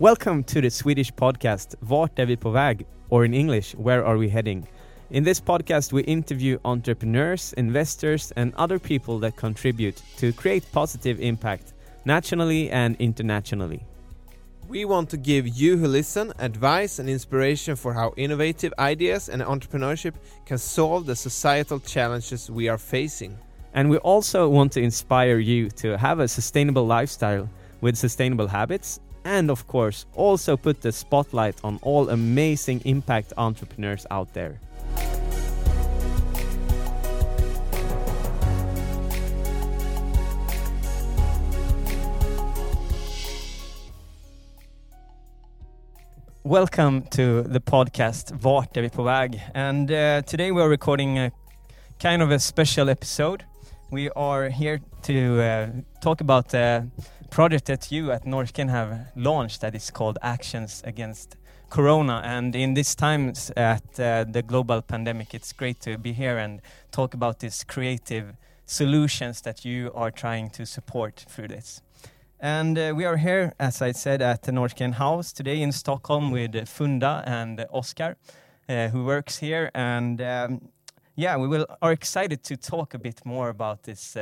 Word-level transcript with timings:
Welcome 0.00 0.44
to 0.44 0.62
the 0.62 0.70
Swedish 0.70 1.12
podcast 1.12 1.74
Vart 1.80 2.18
är 2.18 2.26
vi 2.26 2.36
på 2.36 2.50
väg? 2.50 2.86
Or 3.08 3.24
in 3.24 3.34
English, 3.34 3.74
Where 3.76 4.04
are 4.04 4.16
we 4.16 4.28
heading? 4.28 4.66
In 5.10 5.24
this 5.24 5.40
podcast, 5.40 5.92
we 5.92 6.02
interview 6.02 6.58
entrepreneurs, 6.64 7.52
investors, 7.52 8.32
and 8.36 8.54
other 8.56 8.78
people 8.78 9.18
that 9.18 9.36
contribute 9.36 10.02
to 10.16 10.32
create 10.32 10.72
positive 10.72 11.20
impact 11.20 11.74
nationally 12.04 12.70
and 12.70 12.96
internationally. 12.98 13.80
We 14.70 14.86
want 14.86 15.10
to 15.10 15.18
give 15.18 15.46
you 15.46 15.76
who 15.76 15.86
listen 15.86 16.32
advice 16.38 16.98
and 16.98 17.10
inspiration 17.10 17.76
for 17.76 17.92
how 17.92 18.14
innovative 18.16 18.72
ideas 18.78 19.28
and 19.28 19.42
entrepreneurship 19.42 20.14
can 20.46 20.58
solve 20.58 21.04
the 21.04 21.16
societal 21.16 21.78
challenges 21.78 22.50
we 22.50 22.70
are 22.70 22.78
facing. 22.78 23.36
And 23.74 23.90
we 23.90 23.98
also 23.98 24.48
want 24.48 24.72
to 24.72 24.80
inspire 24.80 25.38
you 25.38 25.68
to 25.82 25.98
have 25.98 26.20
a 26.20 26.28
sustainable 26.28 26.86
lifestyle 26.86 27.50
with 27.82 27.98
sustainable 27.98 28.48
habits, 28.48 29.00
and 29.24 29.50
of 29.50 29.66
course, 29.66 30.06
also 30.14 30.56
put 30.56 30.80
the 30.80 30.92
spotlight 30.92 31.56
on 31.64 31.78
all 31.82 32.10
amazing 32.10 32.80
impact 32.84 33.32
entrepreneurs 33.36 34.06
out 34.10 34.32
there. 34.34 34.60
Welcome 46.42 47.02
to 47.10 47.42
the 47.42 47.60
podcast 47.60 48.32
Vart 48.32 48.76
är 48.76 48.82
vi 48.82 48.88
på 48.88 49.02
väg? 49.02 49.46
And 49.54 49.90
uh, 49.90 50.22
today 50.22 50.50
we 50.50 50.62
are 50.62 50.68
recording 50.68 51.18
a 51.18 51.30
kind 51.98 52.22
of 52.22 52.30
a 52.30 52.38
special 52.38 52.88
episode. 52.88 53.44
We 53.90 54.10
are 54.16 54.48
here 54.48 54.80
to 55.02 55.40
uh, 55.40 55.68
talk 56.02 56.20
about 56.20 56.48
the 56.48 56.88
project 57.30 57.66
that 57.66 57.92
you 57.92 58.10
at 58.10 58.24
Norrsken 58.24 58.68
have 58.68 59.06
launched 59.14 59.60
that 59.60 59.74
is 59.74 59.90
called 59.90 60.18
Actions 60.20 60.82
Against 60.84 61.36
Corona. 61.70 62.20
And 62.24 62.54
in 62.56 62.74
these 62.74 62.94
times 62.94 63.50
at 63.56 64.00
uh, 64.00 64.24
the 64.28 64.42
global 64.42 64.82
pandemic, 64.82 65.32
it's 65.32 65.52
great 65.52 65.80
to 65.80 65.96
be 65.96 66.12
here 66.12 66.38
and 66.38 66.60
talk 66.90 67.14
about 67.14 67.38
these 67.38 67.64
creative 67.64 68.34
solutions 68.66 69.42
that 69.42 69.64
you 69.64 69.92
are 69.94 70.10
trying 70.10 70.50
to 70.50 70.66
support 70.66 71.24
through 71.28 71.48
this. 71.48 71.80
And 72.40 72.76
uh, 72.76 72.92
we 72.96 73.04
are 73.04 73.16
here, 73.16 73.54
as 73.60 73.80
I 73.80 73.92
said, 73.92 74.22
at 74.22 74.42
the 74.42 74.52
Norrsken 74.52 74.94
House 74.94 75.32
today 75.32 75.62
in 75.62 75.72
Stockholm 75.72 76.32
with 76.32 76.68
Funda 76.68 77.22
and 77.26 77.64
Oscar, 77.70 78.16
uh, 78.68 78.88
who 78.88 79.04
works 79.04 79.38
here. 79.38 79.70
And 79.74 80.20
um, 80.20 80.68
yeah, 81.14 81.36
we 81.36 81.46
will 81.46 81.66
are 81.80 81.92
excited 81.92 82.42
to 82.44 82.56
talk 82.56 82.94
a 82.94 82.98
bit 82.98 83.24
more 83.24 83.50
about 83.50 83.84
this 83.84 84.16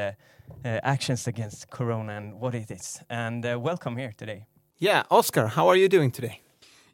uh, 0.65 0.81
actions 0.83 1.27
against 1.27 1.71
Corona 1.71 2.17
and 2.17 2.41
what 2.41 2.55
it 2.55 2.71
is. 2.71 3.01
And 3.09 3.45
uh, 3.45 3.59
welcome 3.61 3.97
here 3.97 4.13
today. 4.17 4.47
Yeah, 4.79 5.03
Oscar, 5.11 5.49
how 5.49 5.69
are 5.69 5.77
you 5.77 5.89
doing 5.89 6.11
today? 6.11 6.41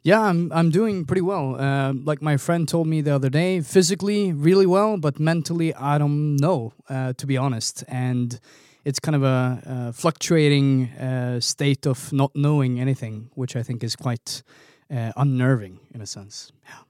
Yeah, 0.03 0.21
I'm 0.21 0.51
I'm 0.51 0.69
doing 0.69 1.05
pretty 1.05 1.21
well. 1.21 1.55
Uh, 1.59 1.93
like 1.93 2.21
my 2.21 2.37
friend 2.37 2.67
told 2.67 2.85
me 2.87 3.01
the 3.01 3.15
other 3.15 3.29
day, 3.29 3.61
physically 3.61 4.33
really 4.33 4.67
well, 4.67 4.97
but 4.97 5.19
mentally 5.19 5.73
I 5.73 5.97
don't 5.97 6.35
know, 6.35 6.73
uh, 6.89 7.13
to 7.13 7.25
be 7.25 7.37
honest. 7.37 7.83
And 7.87 8.39
it's 8.83 8.99
kind 8.99 9.15
of 9.15 9.23
a, 9.23 9.61
uh 9.65 9.91
fluctuating 9.91 10.89
uh, 10.99 11.39
state 11.39 11.87
of 11.87 12.13
not 12.13 12.31
knowing 12.35 12.79
anything, 12.79 13.29
which 13.35 13.55
I 13.55 13.63
think 13.63 13.83
is 13.83 13.95
quite 13.95 14.43
uh, 14.91 15.11
unnerving 15.17 15.79
in 15.93 16.01
a 16.01 16.05
sense. 16.05 16.51
Yeah. 16.63 16.83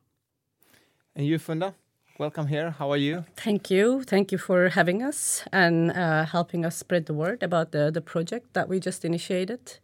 And 1.16 1.26
you, 1.26 1.40
Funda? 1.40 1.74
Welcome 2.18 2.48
here. 2.48 2.72
How 2.72 2.92
are 2.92 2.98
you? 2.98 3.26
Thank 3.36 3.70
you. 3.70 4.02
Thank 4.04 4.32
you 4.32 4.38
for 4.38 4.70
having 4.70 5.04
us 5.04 5.44
and 5.52 5.92
uh, 5.92 6.24
helping 6.24 6.66
us 6.66 6.78
spread 6.78 7.08
the 7.08 7.14
word 7.14 7.44
about 7.44 7.74
the, 7.74 7.92
the 7.92 8.00
project 8.00 8.54
that 8.54 8.70
we 8.70 8.80
just 8.80 9.04
initiated. 9.04 9.80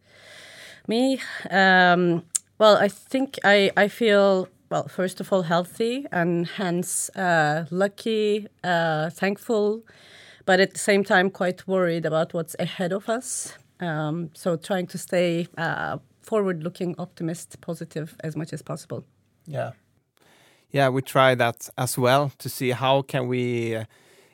Me, 0.88 1.20
um, 1.50 2.24
well, 2.58 2.78
I 2.78 2.88
think 2.88 3.38
I, 3.44 3.72
I 3.76 3.90
feel, 3.90 4.48
well, 4.70 4.88
first 4.88 5.20
of 5.20 5.34
all, 5.34 5.42
healthy 5.42 6.06
and 6.10 6.48
hence 6.48 7.10
uh, 7.18 7.66
lucky, 7.70 8.48
uh, 8.64 9.10
thankful, 9.10 9.84
but 10.46 10.62
at 10.62 10.72
the 10.72 10.80
same 10.80 11.04
time, 11.04 11.32
quite 11.32 11.68
worried 11.68 12.06
about 12.06 12.34
what's 12.34 12.56
ahead 12.60 12.94
of 12.94 13.10
us. 13.10 13.58
Um, 13.82 14.30
so 14.34 14.56
trying 14.56 14.88
to 14.88 14.98
stay 14.98 15.48
uh, 15.58 15.98
forward 16.22 16.64
looking, 16.64 16.96
optimist, 16.98 17.60
positive 17.60 18.16
as 18.22 18.38
much 18.38 18.54
as 18.54 18.62
possible. 18.62 19.04
Yeah. 19.46 19.72
Yeah, 20.72 20.88
we 20.90 21.02
try 21.02 21.36
that 21.36 21.70
as 21.78 21.98
well 21.98 22.32
to 22.38 22.50
see 22.50 22.72
how 22.72 23.02
can 23.02 23.28
we 23.28 23.76
uh, 23.76 23.84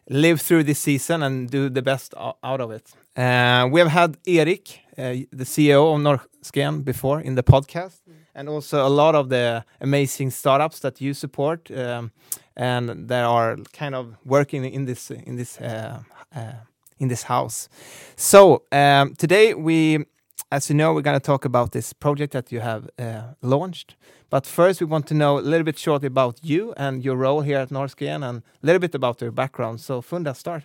live 0.10 0.40
through 0.40 0.64
this 0.64 0.80
season 0.80 1.24
and 1.24 1.50
do 1.50 1.70
the 1.70 1.82
best 1.82 2.14
out 2.44 2.62
of 2.62 2.72
it. 2.72 2.92
Uh, 3.16 3.68
we 3.72 3.80
have 3.80 3.90
had 3.90 4.18
Eric, 4.28 4.82
uh, 4.98 5.26
the 5.32 5.46
CEO 5.46 5.96
of 5.96 6.02
Norrsken, 6.02 6.84
before 6.86 7.20
in 7.22 7.34
the 7.34 7.44
podcast, 7.44 8.02
and 8.36 8.48
also 8.48 8.86
a 8.86 8.90
lot 8.90 9.16
of 9.16 9.30
the 9.30 9.66
amazing 9.82 10.30
startups 10.30 10.80
that 10.82 11.02
you 11.02 11.16
support, 11.16 11.72
um, 11.72 12.12
and 12.56 13.08
that 13.10 13.24
are 13.24 13.58
kind 13.74 13.96
of 13.96 14.16
working 14.24 14.64
in 14.66 14.86
this 14.86 15.10
in 15.10 15.38
this 15.38 15.60
uh, 15.60 16.04
uh, 16.36 16.52
in 17.00 17.08
this 17.08 17.24
house. 17.24 17.68
So 18.16 18.64
um, 18.72 19.16
today 19.16 19.56
we, 19.56 20.06
as 20.52 20.70
you 20.70 20.76
know, 20.76 20.94
we're 20.94 21.02
going 21.02 21.20
to 21.20 21.26
talk 21.26 21.46
about 21.46 21.72
this 21.72 21.94
project 21.94 22.34
that 22.34 22.52
you 22.52 22.62
have 22.62 22.90
uh, 22.98 23.34
launched. 23.42 23.96
But 24.30 24.46
first, 24.46 24.80
we 24.80 24.86
want 24.86 25.08
to 25.08 25.14
know 25.14 25.38
a 25.38 25.42
little 25.42 25.66
bit 25.66 25.78
shortly 25.78 26.08
about 26.08 26.40
you 26.42 26.74
and 26.78 27.04
your 27.04 27.16
role 27.16 27.42
here 27.42 27.58
at 27.58 27.70
Norrsken, 27.70 28.28
and 28.28 28.40
a 28.40 28.66
little 28.66 28.80
bit 28.80 28.96
about 28.96 29.22
your 29.22 29.32
background. 29.32 29.82
So 29.82 30.02
Funda, 30.02 30.34
start. 30.34 30.64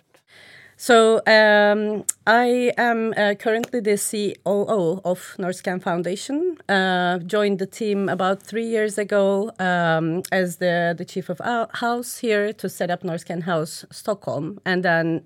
So 0.75 1.21
um, 1.27 2.03
I 2.25 2.71
am 2.77 3.13
uh, 3.15 3.35
currently 3.35 3.79
the 3.79 3.97
COO 3.97 5.01
of 5.05 5.35
Norrsken 5.37 5.81
Foundation. 5.81 6.57
Uh, 6.67 7.19
joined 7.19 7.59
the 7.59 7.67
team 7.67 8.09
about 8.09 8.41
three 8.41 8.65
years 8.65 8.97
ago 8.97 9.51
um, 9.59 10.23
as 10.31 10.57
the, 10.57 10.95
the 10.97 11.05
chief 11.05 11.29
of 11.29 11.39
house 11.75 12.17
here 12.17 12.53
to 12.53 12.69
set 12.69 12.89
up 12.89 13.03
Norrsken 13.03 13.43
House 13.43 13.85
Stockholm, 13.91 14.59
and 14.65 14.83
then 14.83 15.25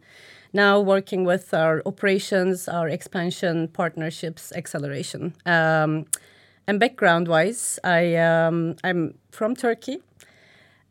now 0.54 0.80
working 0.80 1.26
with 1.26 1.54
our 1.54 1.82
operations, 1.86 2.68
our 2.68 2.90
expansion, 2.90 3.68
partnerships, 3.68 4.52
acceleration. 4.56 5.34
Um, 5.46 6.06
and 6.68 6.80
background-wise, 6.80 7.80
I 7.84 8.16
um, 8.16 8.76
I'm 8.84 9.14
from 9.32 9.56
Turkey. 9.56 10.00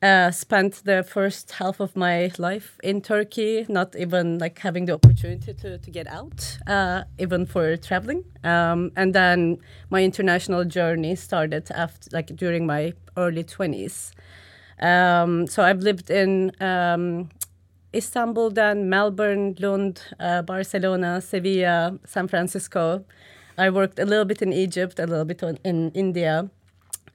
Uh, 0.02 0.30
spent 0.30 0.82
the 0.84 1.02
first 1.02 1.52
half 1.52 1.80
of 1.80 1.96
my 1.96 2.30
life 2.38 2.78
in 2.82 3.00
Turkey, 3.00 3.64
not 3.68 3.96
even 3.96 4.38
like 4.38 4.58
having 4.58 4.84
the 4.84 4.92
opportunity 4.92 5.54
to, 5.54 5.78
to 5.78 5.90
get 5.90 6.06
out, 6.06 6.58
uh, 6.66 7.02
even 7.18 7.46
for 7.46 7.76
traveling. 7.78 8.22
Um, 8.44 8.92
and 8.94 9.14
then 9.14 9.56
my 9.88 10.04
international 10.04 10.64
journey 10.66 11.16
started 11.16 11.70
after, 11.70 12.10
like 12.12 12.36
during 12.36 12.66
my 12.66 12.92
early 13.16 13.42
twenties. 13.42 14.12
Um, 14.80 15.46
so 15.46 15.62
I've 15.62 15.80
lived 15.80 16.10
in 16.10 16.52
um, 16.60 17.30
Istanbul, 17.96 18.50
then 18.50 18.88
Melbourne, 18.88 19.56
Lund, 19.58 20.00
uh, 20.20 20.42
Barcelona, 20.42 21.20
Sevilla, 21.20 21.98
San 22.04 22.28
Francisco. 22.28 23.04
I 23.58 23.70
worked 23.70 23.98
a 23.98 24.04
little 24.04 24.24
bit 24.24 24.42
in 24.42 24.52
Egypt, 24.52 24.98
a 24.98 25.06
little 25.06 25.24
bit 25.24 25.42
on, 25.42 25.58
in 25.64 25.90
India, 25.92 26.50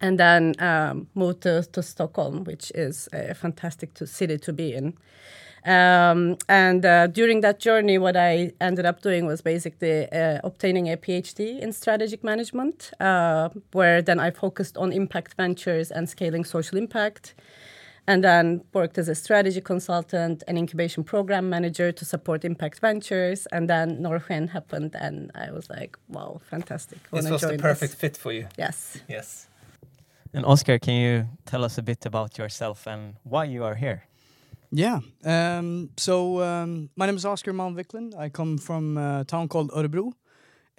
and 0.01 0.19
then 0.19 0.55
um, 0.59 1.07
moved 1.13 1.41
to, 1.41 1.63
to 1.63 1.83
Stockholm, 1.83 2.43
which 2.43 2.71
is 2.73 3.07
a 3.13 3.33
fantastic 3.33 3.93
to, 3.95 4.07
city 4.07 4.37
to 4.39 4.53
be 4.53 4.73
in. 4.73 4.97
Um, 5.63 6.37
and 6.49 6.83
uh, 6.83 7.05
during 7.05 7.41
that 7.41 7.59
journey, 7.59 7.99
what 7.99 8.17
I 8.17 8.51
ended 8.59 8.85
up 8.85 9.01
doing 9.01 9.27
was 9.27 9.41
basically 9.41 10.11
uh, 10.11 10.39
obtaining 10.43 10.91
a 10.91 10.97
PhD 10.97 11.59
in 11.59 11.71
strategic 11.71 12.23
management, 12.23 12.91
uh, 12.99 13.49
where 13.71 14.01
then 14.01 14.19
I 14.19 14.31
focused 14.31 14.75
on 14.77 14.91
impact 14.91 15.35
ventures 15.35 15.91
and 15.91 16.09
scaling 16.09 16.45
social 16.45 16.79
impact. 16.79 17.35
And 18.07 18.23
then 18.23 18.63
worked 18.73 18.97
as 18.97 19.07
a 19.07 19.15
strategy 19.15 19.61
consultant 19.61 20.43
and 20.47 20.57
incubation 20.57 21.03
program 21.03 21.49
manager 21.49 21.91
to 21.91 22.03
support 22.05 22.43
impact 22.43 22.79
ventures. 22.79 23.47
And 23.51 23.69
then 23.69 24.01
Norrsken 24.01 24.49
happened, 24.49 24.95
and 24.95 25.31
I 25.35 25.51
was 25.51 25.69
like, 25.69 25.97
wow, 26.09 26.41
fantastic. 26.49 26.99
This 27.11 27.29
was 27.29 27.41
the 27.41 27.57
perfect 27.57 27.93
this. 27.93 28.01
fit 28.01 28.17
for 28.17 28.31
you. 28.31 28.47
Yes. 28.57 28.99
Yes. 29.07 29.47
And 30.33 30.45
Oscar, 30.45 30.79
can 30.79 30.95
you 30.95 31.27
tell 31.45 31.63
us 31.63 31.77
a 31.77 31.83
bit 31.83 32.05
about 32.05 32.37
yourself 32.37 32.87
and 32.87 33.15
why 33.23 33.43
you 33.45 33.63
are 33.63 33.75
here? 33.75 34.03
Yeah. 34.71 35.01
Um, 35.23 35.89
so 35.97 36.41
um, 36.41 36.89
my 36.95 37.05
name 37.05 37.17
is 37.17 37.25
Oscar 37.25 37.53
Malmviklund. 37.53 38.17
I 38.17 38.29
come 38.29 38.57
from 38.57 38.97
a 38.97 39.25
town 39.25 39.47
called 39.47 39.71
Örebro. 39.71 40.13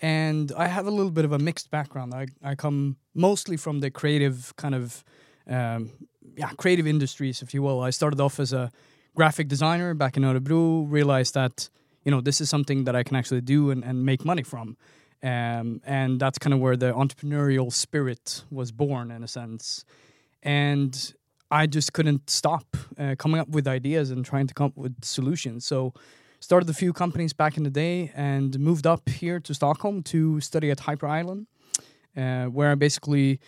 and 0.03 0.53
I 0.57 0.67
have 0.67 0.87
a 0.87 0.91
little 0.91 1.13
bit 1.13 1.25
of 1.25 1.33
a 1.33 1.39
mixed 1.39 1.71
background. 1.71 2.13
I, 2.13 2.27
I 2.43 2.55
come 2.57 2.97
mostly 3.15 3.57
from 3.57 3.81
the 3.81 3.91
creative 3.91 4.53
kind 4.57 4.75
of, 4.75 5.05
um, 5.47 5.91
yeah, 6.37 6.51
creative 6.57 6.87
industries, 6.87 7.43
if 7.43 7.55
you 7.55 7.63
will. 7.63 7.81
I 7.81 7.91
started 7.91 8.21
off 8.21 8.41
as 8.41 8.53
a 8.53 8.71
graphic 9.15 9.49
designer 9.49 9.95
back 9.95 10.17
in 10.17 10.23
Örebro, 10.23 10.87
realized 10.91 11.35
that, 11.35 11.69
you 12.05 12.11
know, 12.11 12.21
this 12.21 12.41
is 12.41 12.49
something 12.49 12.85
that 12.85 12.97
I 12.97 13.03
can 13.03 13.17
actually 13.17 13.41
do 13.41 13.71
and, 13.71 13.85
and 13.85 14.05
make 14.05 14.25
money 14.25 14.43
from. 14.43 14.77
Um, 15.23 15.81
and 15.85 16.19
that's 16.19 16.39
kind 16.39 16.53
of 16.53 16.61
where 16.61 16.77
the 16.77 16.93
entrepreneurial 16.93 17.73
spirit 17.73 18.45
was 18.51 18.73
born, 18.73 19.11
in 19.11 19.23
a 19.23 19.29
sense. 19.29 19.85
And 20.43 21.15
I 21.51 21.67
just 21.67 21.93
couldn't 21.93 22.31
stop 22.31 22.77
uh, 22.99 23.15
coming 23.19 23.41
up 23.41 23.49
with 23.49 23.69
ideas 23.69 24.11
and 24.11 24.25
trying 24.25 24.47
to 24.47 24.55
come 24.55 24.67
up 24.67 24.77
with 24.77 25.05
solutions. 25.05 25.65
So 25.65 25.93
started 26.41 26.69
a 26.69 26.75
few 26.75 26.93
companies 26.93 27.33
back 27.33 27.57
in 27.57 27.63
the 27.63 27.71
day 27.71 28.11
and 28.17 28.59
moved 28.59 28.87
up 28.87 29.09
here 29.09 29.39
to 29.39 29.55
Stockholm 29.55 30.03
to 30.05 30.41
study 30.41 30.71
at 30.71 30.81
Hyper 30.81 31.07
Island, 31.07 31.47
uh, 32.17 32.47
where 32.47 32.73
I 32.73 32.75
basically 32.75 33.39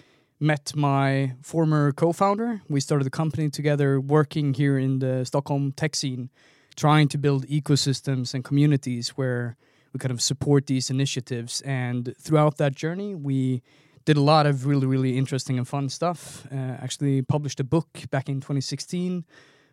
met 0.45 0.77
my 0.77 1.33
former 1.43 1.91
co-founder. 1.91 2.61
We 2.69 2.81
started 2.81 3.07
a 3.07 3.11
company 3.11 3.49
together, 3.49 3.99
working 3.99 4.53
here 4.53 4.79
in 4.79 4.99
the 4.99 5.25
Stockholm 5.25 5.73
tech 5.73 5.97
scene, 5.97 6.29
trying 6.77 7.09
to 7.09 7.19
build 7.19 7.47
ecosystems 7.47 8.35
and 8.35 8.45
communities 8.45 9.09
where 9.17 9.57
we 9.93 9.99
kind 9.99 10.13
of 10.13 10.21
support 10.21 10.67
these 10.67 10.91
initiatives. 10.91 11.63
And 11.63 12.15
throughout 12.21 12.59
that 12.59 12.75
journey, 12.75 13.15
we 13.15 13.63
did 14.05 14.19
a 14.19 14.21
lot 14.21 14.45
of 14.45 14.67
really, 14.67 14.87
really 14.87 15.17
interesting 15.17 15.57
and 15.57 15.67
fun 15.67 15.89
stuff. 15.89 16.47
Uh, 16.53 16.57
actually, 16.57 17.23
published 17.23 17.59
a 17.59 17.65
book 17.65 17.89
back 18.11 18.29
in 18.29 18.37
2016 18.37 19.25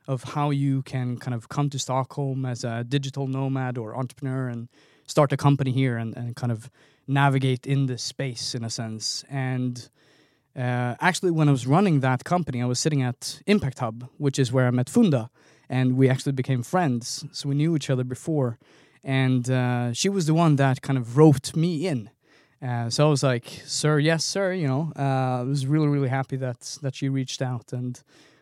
of 0.07 0.23
how 0.23 0.51
you 0.51 0.83
can 0.83 1.18
kind 1.18 1.35
of 1.35 1.50
come 1.50 1.69
to 1.69 1.79
Stockholm 1.79 2.45
as 2.45 2.63
a 2.63 2.85
digital 2.85 3.27
nomad 3.27 3.77
or 3.77 3.95
entrepreneur 3.97 4.47
and 4.47 4.69
start 5.06 5.33
a 5.33 5.38
company 5.38 5.71
here 5.71 5.97
and, 5.97 6.15
and 6.15 6.35
kind 6.38 6.51
of 6.51 6.71
navigate 7.07 7.68
in 7.68 7.88
this 7.88 8.01
space 8.01 8.56
in 8.56 8.63
a 8.63 8.69
sense. 8.69 9.25
And 9.29 9.89
uh, 10.56 10.95
actually, 11.00 11.31
when 11.31 11.48
I 11.48 11.51
was 11.51 11.65
running 11.65 12.01
that 12.01 12.24
company, 12.24 12.62
I 12.62 12.65
was 12.65 12.80
sitting 12.80 13.01
at 13.01 13.42
Impact 13.48 13.80
Hub, 13.80 14.09
which 14.18 14.38
is 14.38 14.51
where 14.51 14.68
I 14.68 14.71
met 14.71 14.89
Funda, 14.89 15.30
and 15.69 15.95
we 15.95 16.09
actually 16.09 16.33
became 16.33 16.63
friends. 16.63 17.25
So 17.31 17.50
we 17.50 17.56
knew 17.56 17.75
each 17.75 17.89
other 17.89 18.03
before. 18.03 18.57
And 19.03 19.50
uh, 19.50 19.94
she 19.94 20.09
was 20.09 20.25
the 20.25 20.33
one 20.33 20.57
that 20.57 20.81
kind 20.81 20.98
of 20.98 21.18
roped 21.18 21.56
me 21.56 21.88
in. 21.88 22.09
Uh, 22.62 22.89
so 22.89 23.07
I 23.07 23.09
was 23.09 23.24
like, 23.24 23.62
"Sir, 23.65 23.98
yes, 23.98 24.24
sir." 24.24 24.53
You 24.53 24.68
know, 24.68 24.94
uh, 24.95 25.39
I 25.39 25.44
was 25.44 25.65
really, 25.65 25.88
really 25.88 26.09
happy 26.09 26.36
that 26.38 26.77
that 26.83 26.95
she 26.95 27.09
reached 27.09 27.42
out, 27.42 27.74
and 27.74 28.00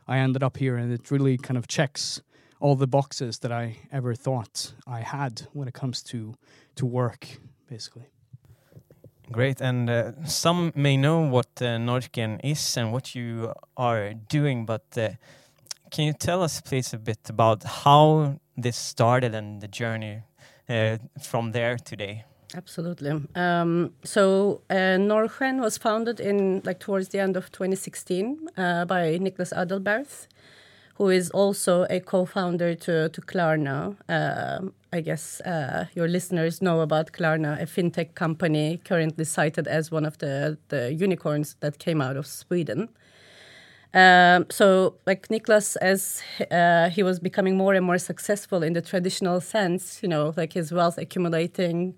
I 0.07 0.17
ended 0.17 0.43
up 0.43 0.57
here, 0.57 0.75
and 0.75 0.91
it 0.91 1.09
really 1.11 1.37
kind 1.37 1.57
of 1.57 1.67
checks 1.67 2.21
all 2.59 2.75
the 2.75 2.87
boxes 2.87 3.39
that 3.39 3.51
I 3.51 3.77
ever 3.93 4.13
thought 4.15 4.73
I 4.85 4.99
had 5.01 5.47
when 5.53 5.69
it 5.69 5.73
comes 5.73 6.03
to 6.03 6.35
to 6.75 6.85
work, 6.85 7.27
basically. 7.69 8.07
Great, 9.31 9.61
and 9.61 9.89
uh, 9.89 10.11
some 10.25 10.71
may 10.75 10.97
know 10.97 11.21
what 11.21 11.61
uh, 11.61 11.77
is 12.43 12.77
and 12.77 12.91
what 12.91 13.13
you 13.13 13.53
are 13.77 14.13
doing, 14.13 14.65
but 14.65 14.85
uh, 14.97 15.09
can 15.91 16.05
you 16.05 16.13
tell 16.13 16.41
us, 16.41 16.61
please, 16.61 16.93
a 16.93 16.97
bit 16.97 17.29
about 17.29 17.63
how 17.63 18.39
this 18.57 18.75
started 18.75 19.35
and 19.35 19.61
the 19.61 19.67
journey 19.67 20.23
uh, 20.67 20.97
from 21.21 21.51
there 21.51 21.77
today? 21.77 22.25
Absolutely. 22.55 23.11
Um, 23.35 23.93
so 24.03 24.61
uh, 24.69 24.97
Norrsken 24.97 25.59
was 25.61 25.77
founded 25.77 26.19
in 26.19 26.61
like 26.65 26.79
towards 26.79 27.09
the 27.09 27.19
end 27.19 27.37
of 27.37 27.51
2016 27.51 28.49
uh, 28.57 28.85
by 28.85 29.19
Niklas 29.19 29.53
Adalberth, 29.53 30.27
who 30.99 31.09
is 31.09 31.31
also 31.31 31.87
a 31.89 31.99
co-founder 32.01 32.75
to 32.75 33.09
to 33.09 33.21
Klarna. 33.21 33.95
Uh, 34.09 34.69
I 34.93 35.01
guess 35.01 35.41
uh, 35.41 35.85
your 35.95 36.07
listeners 36.07 36.61
know 36.61 36.81
about 36.81 37.11
Klarna, 37.13 37.59
a 37.61 37.65
fintech 37.65 38.15
company 38.15 38.81
currently 38.85 39.25
cited 39.25 39.67
as 39.67 39.91
one 39.91 40.05
of 40.05 40.17
the 40.19 40.57
the 40.69 40.93
unicorns 40.93 41.55
that 41.61 41.79
came 41.79 42.01
out 42.01 42.17
of 42.17 42.27
Sweden. 42.27 42.89
Um, 43.93 44.45
so, 44.51 44.95
like 45.07 45.29
Niklas, 45.29 45.75
as 45.81 46.21
uh, 46.51 46.89
he 46.89 47.01
was 47.01 47.19
becoming 47.19 47.57
more 47.57 47.73
and 47.73 47.83
more 47.85 47.97
successful 47.97 48.61
in 48.61 48.73
the 48.73 48.81
traditional 48.81 49.41
sense, 49.41 50.03
you 50.03 50.09
know, 50.09 50.33
like 50.37 50.53
his 50.53 50.71
wealth 50.71 50.99
accumulating, 50.99 51.95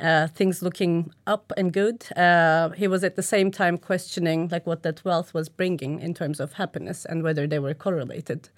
uh, 0.00 0.26
things 0.28 0.62
looking 0.62 1.12
up 1.26 1.52
and 1.56 1.72
good. 1.72 2.06
Uh, 2.16 2.70
he 2.70 2.88
was 2.88 3.04
at 3.04 3.16
the 3.16 3.22
same 3.22 3.50
time 3.50 3.78
questioning 3.78 4.48
like 4.48 4.66
what 4.66 4.82
that 4.82 5.04
wealth 5.04 5.34
was 5.34 5.48
bringing 5.48 6.00
in 6.00 6.14
terms 6.14 6.40
of 6.40 6.54
happiness 6.54 7.04
and 7.04 7.22
whether 7.22 7.46
they 7.46 7.58
were 7.58 7.74
correlated, 7.74 8.48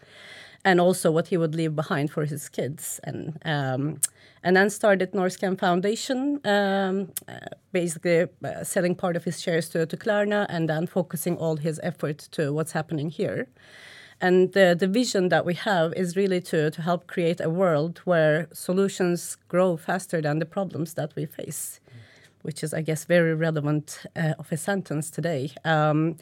and 0.64 0.80
also 0.80 1.10
what 1.10 1.28
he 1.28 1.36
would 1.36 1.54
leave 1.54 1.74
behind 1.76 2.10
for 2.10 2.24
his 2.24 2.48
kids. 2.48 3.00
And 3.04 3.38
um, 3.44 4.00
and 4.42 4.56
then 4.56 4.70
started 4.70 5.12
Norrsken 5.12 5.58
Foundation, 5.58 6.40
um, 6.44 7.12
uh, 7.26 7.38
basically 7.72 8.26
uh, 8.44 8.62
selling 8.64 8.94
part 8.94 9.16
of 9.16 9.24
his 9.24 9.40
shares 9.40 9.68
to, 9.70 9.84
to 9.86 9.96
Klarna 9.96 10.46
and 10.48 10.68
then 10.68 10.86
focusing 10.86 11.36
all 11.36 11.56
his 11.56 11.80
effort 11.82 12.18
to 12.32 12.52
what's 12.52 12.72
happening 12.72 13.10
here. 13.10 13.48
And 14.20 14.52
the, 14.52 14.76
the 14.78 14.88
vision 14.88 15.28
that 15.28 15.44
we 15.44 15.54
have 15.54 15.92
is 15.94 16.16
really 16.16 16.40
to, 16.40 16.70
to 16.70 16.82
help 16.82 17.06
create 17.06 17.40
a 17.40 17.48
world 17.48 18.00
where 18.04 18.48
solutions 18.52 19.36
grow 19.48 19.76
faster 19.76 20.20
than 20.20 20.40
the 20.40 20.46
problems 20.46 20.94
that 20.94 21.14
we 21.14 21.24
face, 21.26 21.80
which 22.42 22.64
is, 22.64 22.74
I 22.74 22.82
guess, 22.82 23.04
very 23.04 23.34
relevant 23.34 24.06
uh, 24.16 24.34
of 24.38 24.50
a 24.50 24.56
sentence 24.56 25.10
today. 25.10 25.50
Um, 25.64 26.16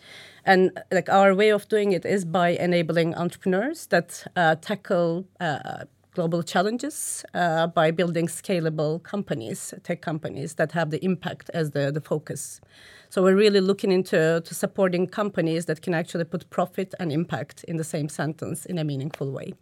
and 0.45 0.79
like 0.93 1.09
our 1.09 1.35
way 1.35 1.51
of 1.51 1.69
doing 1.69 1.93
it 1.93 2.05
is 2.05 2.25
by 2.25 2.51
enabling 2.51 3.15
entrepreneurs 3.15 3.87
that 3.87 4.27
uh, 4.37 4.57
tackle 4.57 5.27
uh, 5.41 5.85
global 6.17 6.43
challenges 6.43 7.25
uh, 7.35 7.67
by 7.67 7.91
building 7.91 8.27
scalable 8.27 9.03
companies, 9.03 9.75
tech 9.83 10.01
companies 10.03 10.55
that 10.55 10.73
have 10.73 10.91
the 10.91 11.03
impact 11.05 11.51
as 11.55 11.71
the, 11.71 11.91
the 11.93 12.01
focus. 12.01 12.61
So 13.09 13.23
we're 13.23 13.37
really 13.37 13.61
looking 13.61 13.93
into 13.93 14.41
to 14.45 14.55
supporting 14.55 15.07
companies 15.07 15.67
that 15.67 15.83
can 15.83 15.95
actually 15.95 16.25
put 16.25 16.49
profit 16.51 16.95
and 16.99 17.13
impact 17.13 17.65
in 17.65 17.77
the 17.77 17.85
same 17.85 18.09
sentence 18.09 18.67
in 18.67 18.79
a 18.79 18.85
meaningful 18.85 19.31
way. 19.31 19.55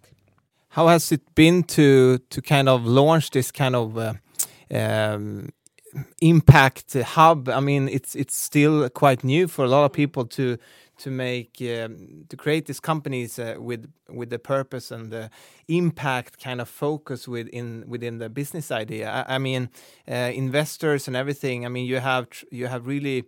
How 0.69 0.89
has 0.89 1.13
it 1.13 1.23
been 1.35 1.63
to 1.65 2.19
to 2.19 2.43
kind 2.43 2.69
of 2.69 2.85
launch 2.85 3.31
this 3.31 3.53
kind 3.53 3.77
of 3.77 3.97
uh, 3.97 4.15
um, 4.71 5.51
impact 6.21 6.95
hub? 6.95 7.49
I 7.49 7.61
mean, 7.61 7.89
it's 7.89 8.17
it's 8.17 8.37
still 8.37 8.89
quite 8.91 9.23
new 9.23 9.49
for 9.49 9.65
a 9.65 9.69
lot 9.69 9.85
of 9.85 9.93
people 9.93 10.25
to 10.27 10.59
to 10.99 11.11
make 11.11 11.61
um, 11.61 12.25
to 12.29 12.37
create 12.37 12.67
these 12.67 12.81
companies 12.81 13.39
uh, 13.39 13.57
with 13.59 13.91
with 14.09 14.31
the 14.31 14.39
purpose 14.39 14.91
and 14.91 15.11
the 15.11 15.31
impact 15.69 16.43
kind 16.43 16.61
of 16.61 16.69
focus 16.69 17.29
within 17.29 17.85
within 17.89 18.19
the 18.19 18.29
business 18.29 18.71
idea. 18.71 19.11
I, 19.11 19.37
I 19.37 19.39
mean, 19.39 19.71
uh, 20.09 20.31
investors 20.35 21.09
and 21.09 21.17
everything. 21.17 21.67
I 21.67 21.69
mean, 21.69 21.87
you 21.87 22.01
have 22.01 22.27
you 22.51 22.67
have 22.67 22.87
really 22.87 23.25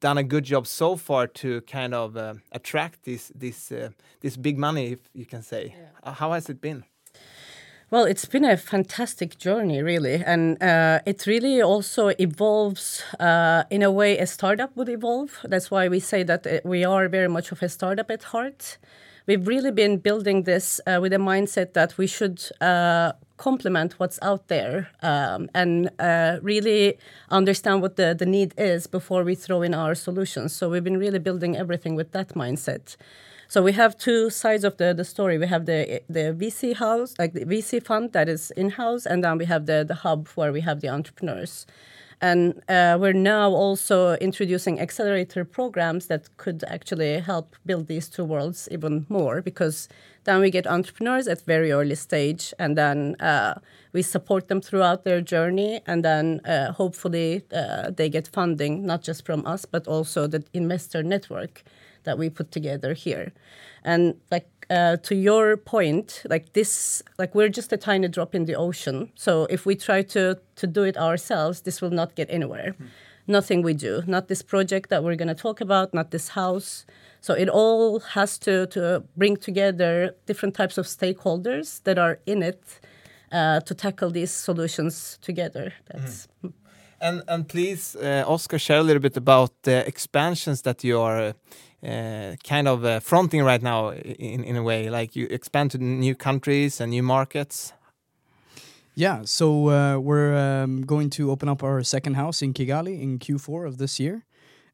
done 0.00 0.18
a 0.18 0.24
good 0.24 0.44
job 0.44 0.66
so 0.66 0.96
far 0.96 1.26
to 1.26 1.60
kind 1.62 1.94
of 1.94 2.16
uh, 2.16 2.34
attract 2.52 3.04
this 3.04 3.32
this 3.34 3.70
uh, 3.72 3.90
this 4.20 4.36
big 4.36 4.58
money, 4.58 4.92
if 4.92 4.98
you 5.12 5.26
can 5.26 5.42
say. 5.42 5.74
Yeah. 5.76 6.14
How 6.14 6.32
has 6.32 6.48
it 6.48 6.60
been? 6.60 6.84
Well, 7.90 8.04
it's 8.04 8.24
been 8.24 8.44
a 8.44 8.56
fantastic 8.56 9.36
journey, 9.36 9.82
really, 9.82 10.22
and 10.24 10.62
uh, 10.62 11.00
it 11.06 11.26
really 11.26 11.60
also 11.60 12.12
evolves 12.20 13.02
uh, 13.18 13.64
in 13.68 13.82
a 13.82 13.90
way 13.90 14.16
a 14.16 14.26
startup 14.28 14.76
would 14.76 14.88
evolve. 14.88 15.40
That's 15.42 15.72
why 15.72 15.88
we 15.88 15.98
say 15.98 16.22
that 16.22 16.46
uh, 16.46 16.60
we 16.64 16.84
are 16.84 17.08
very 17.08 17.28
much 17.28 17.50
of 17.50 17.60
a 17.64 17.68
startup 17.68 18.08
at 18.08 18.22
heart. 18.22 18.78
We've 19.26 19.44
really 19.44 19.72
been 19.72 19.96
building 19.98 20.44
this 20.44 20.80
uh, 20.86 21.00
with 21.02 21.12
a 21.12 21.16
mindset 21.16 21.72
that 21.72 21.98
we 21.98 22.06
should 22.06 22.40
uh, 22.60 23.12
complement 23.38 23.98
what's 23.98 24.20
out 24.22 24.46
there 24.46 24.90
um, 25.02 25.50
and 25.52 25.90
uh, 25.98 26.38
really 26.42 26.96
understand 27.28 27.82
what 27.82 27.96
the, 27.96 28.14
the 28.16 28.26
need 28.26 28.54
is 28.56 28.86
before 28.86 29.24
we 29.24 29.34
throw 29.34 29.62
in 29.62 29.74
our 29.74 29.96
solutions. 29.96 30.52
So 30.52 30.70
we've 30.70 30.84
been 30.84 30.98
really 30.98 31.18
building 31.18 31.56
everything 31.56 31.96
with 31.96 32.12
that 32.12 32.28
mindset. 32.34 32.96
So 33.50 33.62
we 33.62 33.72
have 33.72 33.98
two 33.98 34.30
sides 34.30 34.62
of 34.62 34.76
the, 34.76 34.94
the 34.94 35.04
story. 35.04 35.36
We 35.36 35.48
have 35.48 35.66
the 35.66 36.02
the 36.08 36.32
VC 36.40 36.76
house, 36.76 37.16
like 37.18 37.32
the 37.32 37.44
VC 37.44 37.84
fund 37.84 38.12
that 38.12 38.28
is 38.28 38.52
in 38.52 38.70
house, 38.70 39.04
and 39.06 39.24
then 39.24 39.38
we 39.38 39.46
have 39.46 39.66
the 39.66 39.84
the 39.84 39.96
hub 39.96 40.28
where 40.36 40.52
we 40.52 40.60
have 40.60 40.80
the 40.80 40.88
entrepreneurs. 40.88 41.66
And 42.20 42.62
uh, 42.68 42.96
we're 43.00 43.12
now 43.12 43.50
also 43.50 44.14
introducing 44.20 44.78
accelerator 44.78 45.44
programs 45.44 46.06
that 46.06 46.28
could 46.36 46.62
actually 46.68 47.18
help 47.18 47.56
build 47.66 47.88
these 47.88 48.08
two 48.08 48.24
worlds 48.24 48.68
even 48.70 49.06
more 49.08 49.42
because 49.42 49.88
then 50.24 50.40
we 50.40 50.50
get 50.50 50.66
entrepreneurs 50.66 51.26
at 51.26 51.42
very 51.46 51.72
early 51.72 51.96
stage 51.96 52.54
and 52.58 52.76
then 52.76 53.16
uh, 53.20 53.54
we 53.92 54.02
support 54.02 54.46
them 54.48 54.60
throughout 54.60 55.02
their 55.04 55.22
journey 55.22 55.80
and 55.86 56.04
then 56.04 56.40
uh, 56.44 56.72
hopefully 56.72 57.42
uh, 57.52 57.90
they 57.90 58.10
get 58.10 58.28
funding 58.28 58.86
not 58.86 59.02
just 59.02 59.24
from 59.24 59.44
us 59.46 59.64
but 59.64 59.88
also 59.88 60.26
the 60.26 60.44
investor 60.52 61.02
network 61.02 61.64
that 62.04 62.18
we 62.18 62.30
put 62.30 62.50
together 62.50 62.94
here. 62.94 63.32
And 63.84 64.14
like 64.30 64.48
uh, 64.70 64.96
to 64.98 65.14
your 65.14 65.56
point, 65.56 66.22
like 66.28 66.52
this, 66.52 67.02
like 67.18 67.34
we're 67.34 67.48
just 67.48 67.72
a 67.72 67.76
tiny 67.76 68.08
drop 68.08 68.34
in 68.34 68.44
the 68.44 68.54
ocean. 68.54 69.10
So 69.14 69.46
if 69.50 69.66
we 69.66 69.74
try 69.74 70.02
to 70.02 70.38
to 70.56 70.66
do 70.66 70.84
it 70.84 70.96
ourselves, 70.96 71.62
this 71.62 71.80
will 71.80 71.90
not 71.90 72.14
get 72.14 72.28
anywhere. 72.30 72.74
Mm. 72.78 72.86
Nothing 73.26 73.62
we 73.62 73.74
do, 73.74 74.02
not 74.06 74.28
this 74.28 74.42
project 74.42 74.90
that 74.90 75.04
we're 75.04 75.16
going 75.16 75.28
to 75.28 75.42
talk 75.42 75.60
about, 75.60 75.94
not 75.94 76.10
this 76.10 76.30
house. 76.30 76.84
So 77.20 77.34
it 77.34 77.48
all 77.48 78.00
has 78.00 78.38
to 78.38 78.66
to 78.66 79.02
bring 79.16 79.36
together 79.36 80.14
different 80.26 80.54
types 80.54 80.78
of 80.78 80.86
stakeholders 80.86 81.82
that 81.84 81.98
are 81.98 82.18
in 82.26 82.42
it 82.42 82.80
uh, 83.32 83.60
to 83.60 83.74
tackle 83.74 84.10
these 84.10 84.30
solutions 84.30 85.18
together. 85.22 85.72
That's. 85.86 86.28
Mm. 86.44 86.52
And 87.00 87.22
and 87.28 87.48
please, 87.48 87.96
uh, 87.96 88.24
Oscar, 88.26 88.58
share 88.58 88.78
a 88.78 88.82
little 88.82 89.00
bit 89.00 89.16
about 89.16 89.50
the 89.62 89.86
expansions 89.86 90.62
that 90.62 90.84
you 90.84 91.00
are 91.00 91.34
uh, 91.82 92.36
kind 92.44 92.68
of 92.68 92.84
uh, 92.84 93.00
fronting 93.00 93.42
right 93.42 93.62
now 93.62 93.92
in 93.92 94.44
in 94.44 94.56
a 94.56 94.62
way. 94.62 94.90
Like 94.90 95.16
you 95.16 95.26
expand 95.30 95.70
to 95.70 95.78
new 95.78 96.14
countries 96.14 96.80
and 96.80 96.90
new 96.90 97.02
markets. 97.02 97.72
Yeah, 98.94 99.22
so 99.24 99.70
uh, 99.70 99.98
we're 99.98 100.34
um, 100.36 100.82
going 100.82 101.10
to 101.10 101.30
open 101.30 101.48
up 101.48 101.62
our 101.62 101.82
second 101.82 102.16
house 102.16 102.42
in 102.42 102.52
Kigali 102.52 103.00
in 103.00 103.18
Q4 103.18 103.66
of 103.66 103.78
this 103.78 103.98
year, 103.98 104.26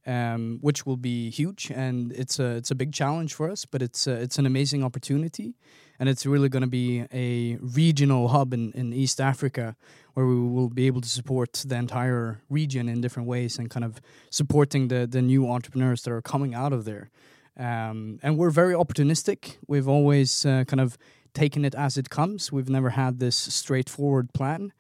um, 0.07 0.59
which 0.63 0.85
will 0.87 0.97
be 0.97 1.31
huge, 1.31 1.71
and 1.71 2.13
it's 2.13 2.41
a 2.41 2.57
it's 2.57 2.71
a 2.71 2.75
big 2.75 2.93
challenge 2.93 3.35
for 3.35 3.51
us, 3.51 3.67
but 3.67 3.83
it's 3.83 4.07
uh, 4.09 4.19
it's 4.23 4.39
an 4.39 4.47
amazing 4.47 4.83
opportunity, 4.83 5.55
and 5.99 6.09
it's 6.09 6.27
really 6.27 6.49
going 6.49 6.63
to 6.63 6.69
be 6.69 7.05
a 7.13 7.57
regional 7.61 8.29
hub 8.29 8.53
in, 8.53 8.73
in 8.73 8.93
East 8.93 9.21
Africa 9.21 9.77
where 10.15 10.27
we 10.27 10.35
will 10.35 10.71
be 10.71 10.87
able 10.87 11.01
to 11.03 11.09
support 11.09 11.53
the 11.67 11.77
entire 11.77 12.41
region 12.49 12.89
in 12.89 13.01
different 13.01 13.29
ways 13.29 13.59
and 13.59 13.69
kind 13.71 13.85
of 13.85 14.01
supporting 14.31 14.89
the 14.89 15.07
the 15.07 15.21
new 15.21 15.49
entrepreneurs 15.49 16.03
that 16.03 16.13
are 16.13 16.23
coming 16.23 16.55
out 16.55 16.73
of 16.73 16.85
there. 16.85 17.11
Um, 17.59 18.19
and 18.23 18.37
we're 18.37 18.51
very 18.51 18.75
opportunistic. 18.75 19.57
We've 19.67 19.89
always 19.89 20.45
uh, 20.45 20.65
kind 20.65 20.81
of 20.81 20.99
taken 21.33 21.65
it 21.65 21.75
as 21.75 21.97
it 21.97 22.11
comes. 22.11 22.53
We've 22.53 22.69
never 22.69 22.91
had 22.91 23.19
this 23.19 23.37
straightforward 23.37 24.33
plan. 24.33 24.73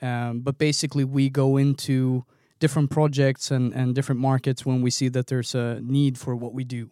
Um, 0.00 0.40
but 0.40 0.58
basically, 0.58 1.04
we 1.04 1.30
go 1.30 1.56
into 1.56 2.24
different 2.58 2.90
projects 2.90 3.50
and, 3.50 3.72
and 3.72 3.94
different 3.94 4.20
markets 4.20 4.64
when 4.64 4.82
we 4.82 4.90
see 4.90 5.08
that 5.08 5.26
there's 5.26 5.54
a 5.54 5.80
need 5.82 6.18
for 6.18 6.36
what 6.36 6.52
we 6.54 6.64
do. 6.64 6.90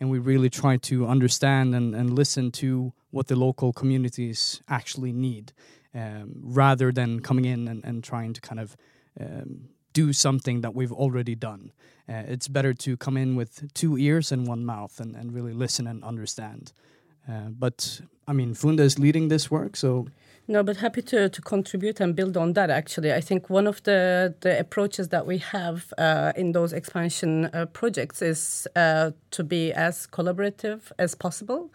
And 0.00 0.10
we 0.10 0.18
really 0.18 0.50
try 0.50 0.78
to 0.78 1.06
understand 1.06 1.74
and, 1.74 1.94
and 1.94 2.14
listen 2.14 2.50
to 2.52 2.92
what 3.12 3.28
the 3.28 3.36
local 3.36 3.72
communities 3.72 4.60
actually 4.68 5.12
need 5.12 5.52
um, 5.94 6.32
rather 6.42 6.90
than 6.90 7.20
coming 7.20 7.44
in 7.44 7.68
and, 7.68 7.84
and 7.84 8.02
trying 8.02 8.32
to 8.32 8.40
kind 8.40 8.58
of 8.58 8.76
um, 9.20 9.68
do 9.92 10.12
something 10.12 10.62
that 10.62 10.74
we've 10.74 10.92
already 10.92 11.34
done. 11.34 11.70
Uh, 12.08 12.24
it's 12.26 12.48
better 12.48 12.74
to 12.74 12.96
come 12.96 13.16
in 13.16 13.36
with 13.36 13.72
two 13.74 13.96
ears 13.96 14.32
and 14.32 14.46
one 14.46 14.64
mouth 14.64 14.98
and, 14.98 15.14
and 15.14 15.32
really 15.32 15.52
listen 15.52 15.86
and 15.86 16.02
understand. 16.02 16.72
Uh, 17.28 17.50
but 17.50 18.00
I 18.26 18.32
mean, 18.32 18.54
Funda 18.54 18.82
is 18.82 18.98
leading 18.98 19.28
this 19.28 19.50
work, 19.50 19.76
so. 19.76 20.08
No, 20.48 20.62
but 20.64 20.78
happy 20.78 21.02
to, 21.02 21.28
to 21.28 21.40
contribute 21.42 22.00
and 22.00 22.16
build 22.16 22.36
on 22.36 22.54
that. 22.54 22.68
Actually, 22.68 23.12
I 23.12 23.20
think 23.20 23.48
one 23.48 23.68
of 23.68 23.82
the, 23.84 24.34
the 24.40 24.58
approaches 24.58 25.08
that 25.08 25.24
we 25.24 25.38
have 25.38 25.94
uh, 25.98 26.32
in 26.34 26.50
those 26.52 26.72
expansion 26.72 27.44
uh, 27.46 27.66
projects 27.66 28.20
is 28.22 28.66
uh, 28.74 29.12
to 29.30 29.44
be 29.44 29.72
as 29.72 30.08
collaborative 30.08 30.90
as 30.98 31.14
possible. 31.14 31.70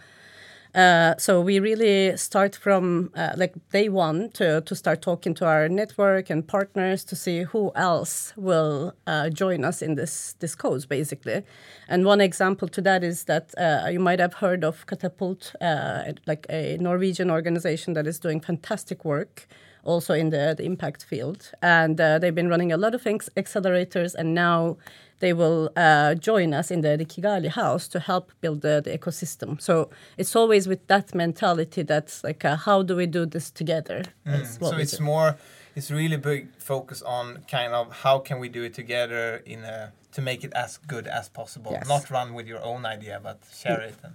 Uh, 0.75 1.15
so 1.17 1.41
we 1.41 1.59
really 1.59 2.15
start 2.17 2.55
from 2.55 3.11
uh, 3.15 3.33
like 3.35 3.53
day 3.71 3.89
one 3.89 4.29
to, 4.31 4.61
to 4.61 4.75
start 4.75 5.01
talking 5.01 5.33
to 5.33 5.45
our 5.45 5.67
network 5.69 6.29
and 6.29 6.47
partners 6.47 7.03
to 7.03 7.15
see 7.15 7.43
who 7.43 7.71
else 7.75 8.33
will 8.35 8.93
uh, 9.07 9.29
join 9.29 9.63
us 9.63 9.81
in 9.81 9.95
this 9.95 10.35
this 10.39 10.55
cause 10.55 10.85
basically. 10.85 11.43
And 11.87 12.05
one 12.05 12.21
example 12.21 12.67
to 12.67 12.81
that 12.81 13.03
is 13.03 13.23
that 13.23 13.53
uh, 13.57 13.89
you 13.89 13.99
might 13.99 14.19
have 14.19 14.35
heard 14.35 14.63
of 14.63 14.85
Katapult, 14.85 15.55
uh, 15.61 16.13
like 16.25 16.45
a 16.49 16.77
Norwegian 16.79 17.31
organization 17.31 17.93
that 17.93 18.05
is 18.05 18.19
doing 18.19 18.39
fantastic 18.41 19.05
work 19.05 19.47
also 19.87 20.13
in 20.13 20.29
the, 20.29 20.53
the 20.57 20.63
impact 20.63 21.03
field. 21.05 21.51
And 21.61 21.99
uh, 21.99 22.19
they've 22.19 22.35
been 22.35 22.49
running 22.49 22.71
a 22.71 22.77
lot 22.77 22.93
of 22.93 23.01
things, 23.01 23.29
accelerators, 23.37 24.13
and 24.13 24.35
now 24.35 24.77
they 25.19 25.33
will 25.33 25.71
uh, 25.75 26.15
join 26.15 26.53
us 26.53 26.71
in 26.71 26.81
the, 26.81 26.95
the, 26.97 27.05
Kigali 27.05 27.49
house 27.49 27.87
to 27.89 27.99
help 27.99 28.31
build 28.41 28.61
the, 28.61 28.81
the, 28.83 28.97
ecosystem. 28.97 29.59
So 29.61 29.89
it's 30.17 30.35
always 30.35 30.67
with 30.67 30.85
that 30.87 31.15
mentality 31.15 31.83
that's 31.83 32.23
like, 32.23 32.45
uh, 32.45 32.55
how 32.55 32.83
do 32.83 32.95
we 32.95 33.07
do 33.07 33.25
this 33.25 33.49
together? 33.49 34.03
Mm. 34.25 34.59
So 34.59 34.77
it's 34.77 34.97
do. 34.97 35.03
more, 35.03 35.37
it's 35.75 35.89
really 35.89 36.17
big 36.17 36.49
focus 36.57 37.01
on 37.01 37.43
kind 37.49 37.73
of 37.73 37.91
how 38.03 38.19
can 38.19 38.39
we 38.39 38.49
do 38.49 38.63
it 38.63 38.73
together 38.73 39.41
in 39.45 39.63
a, 39.63 39.91
to 40.11 40.21
make 40.21 40.43
it 40.43 40.53
as 40.53 40.77
good 40.77 41.07
as 41.07 41.29
possible. 41.29 41.71
Yes. 41.71 41.87
Not 41.87 42.09
run 42.09 42.33
with 42.33 42.47
your 42.47 42.63
own 42.63 42.85
idea, 42.85 43.19
but 43.21 43.39
share 43.53 43.79
mm. 43.79 43.89
it. 43.89 43.95
And, 44.03 44.13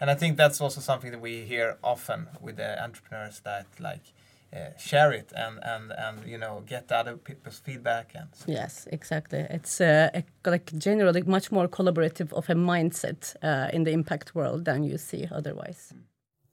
and 0.00 0.10
I 0.10 0.14
think 0.14 0.36
that's 0.36 0.60
also 0.60 0.80
something 0.80 1.10
that 1.10 1.20
we 1.20 1.42
hear 1.42 1.76
often 1.84 2.28
with 2.40 2.56
the 2.56 2.82
entrepreneurs 2.82 3.40
that 3.40 3.66
like, 3.78 4.02
uh, 4.52 4.76
share 4.78 5.12
it 5.12 5.32
and 5.36 5.58
and 5.62 5.92
and 5.92 6.26
you 6.26 6.38
know 6.38 6.62
get 6.66 6.90
other 6.90 7.16
people's 7.16 7.58
feedback 7.58 8.12
and 8.14 8.28
so. 8.32 8.44
yes 8.48 8.88
exactly. 8.90 9.46
It's 9.50 9.80
uh, 9.80 10.10
a, 10.14 10.24
like 10.50 10.72
generally 10.76 11.22
much 11.22 11.52
more 11.52 11.68
collaborative 11.68 12.32
of 12.32 12.50
a 12.50 12.54
mindset 12.54 13.36
uh, 13.42 13.70
in 13.72 13.84
the 13.84 13.92
impact 13.92 14.34
world 14.34 14.64
than 14.64 14.82
you 14.82 14.98
see 14.98 15.28
otherwise. 15.30 15.94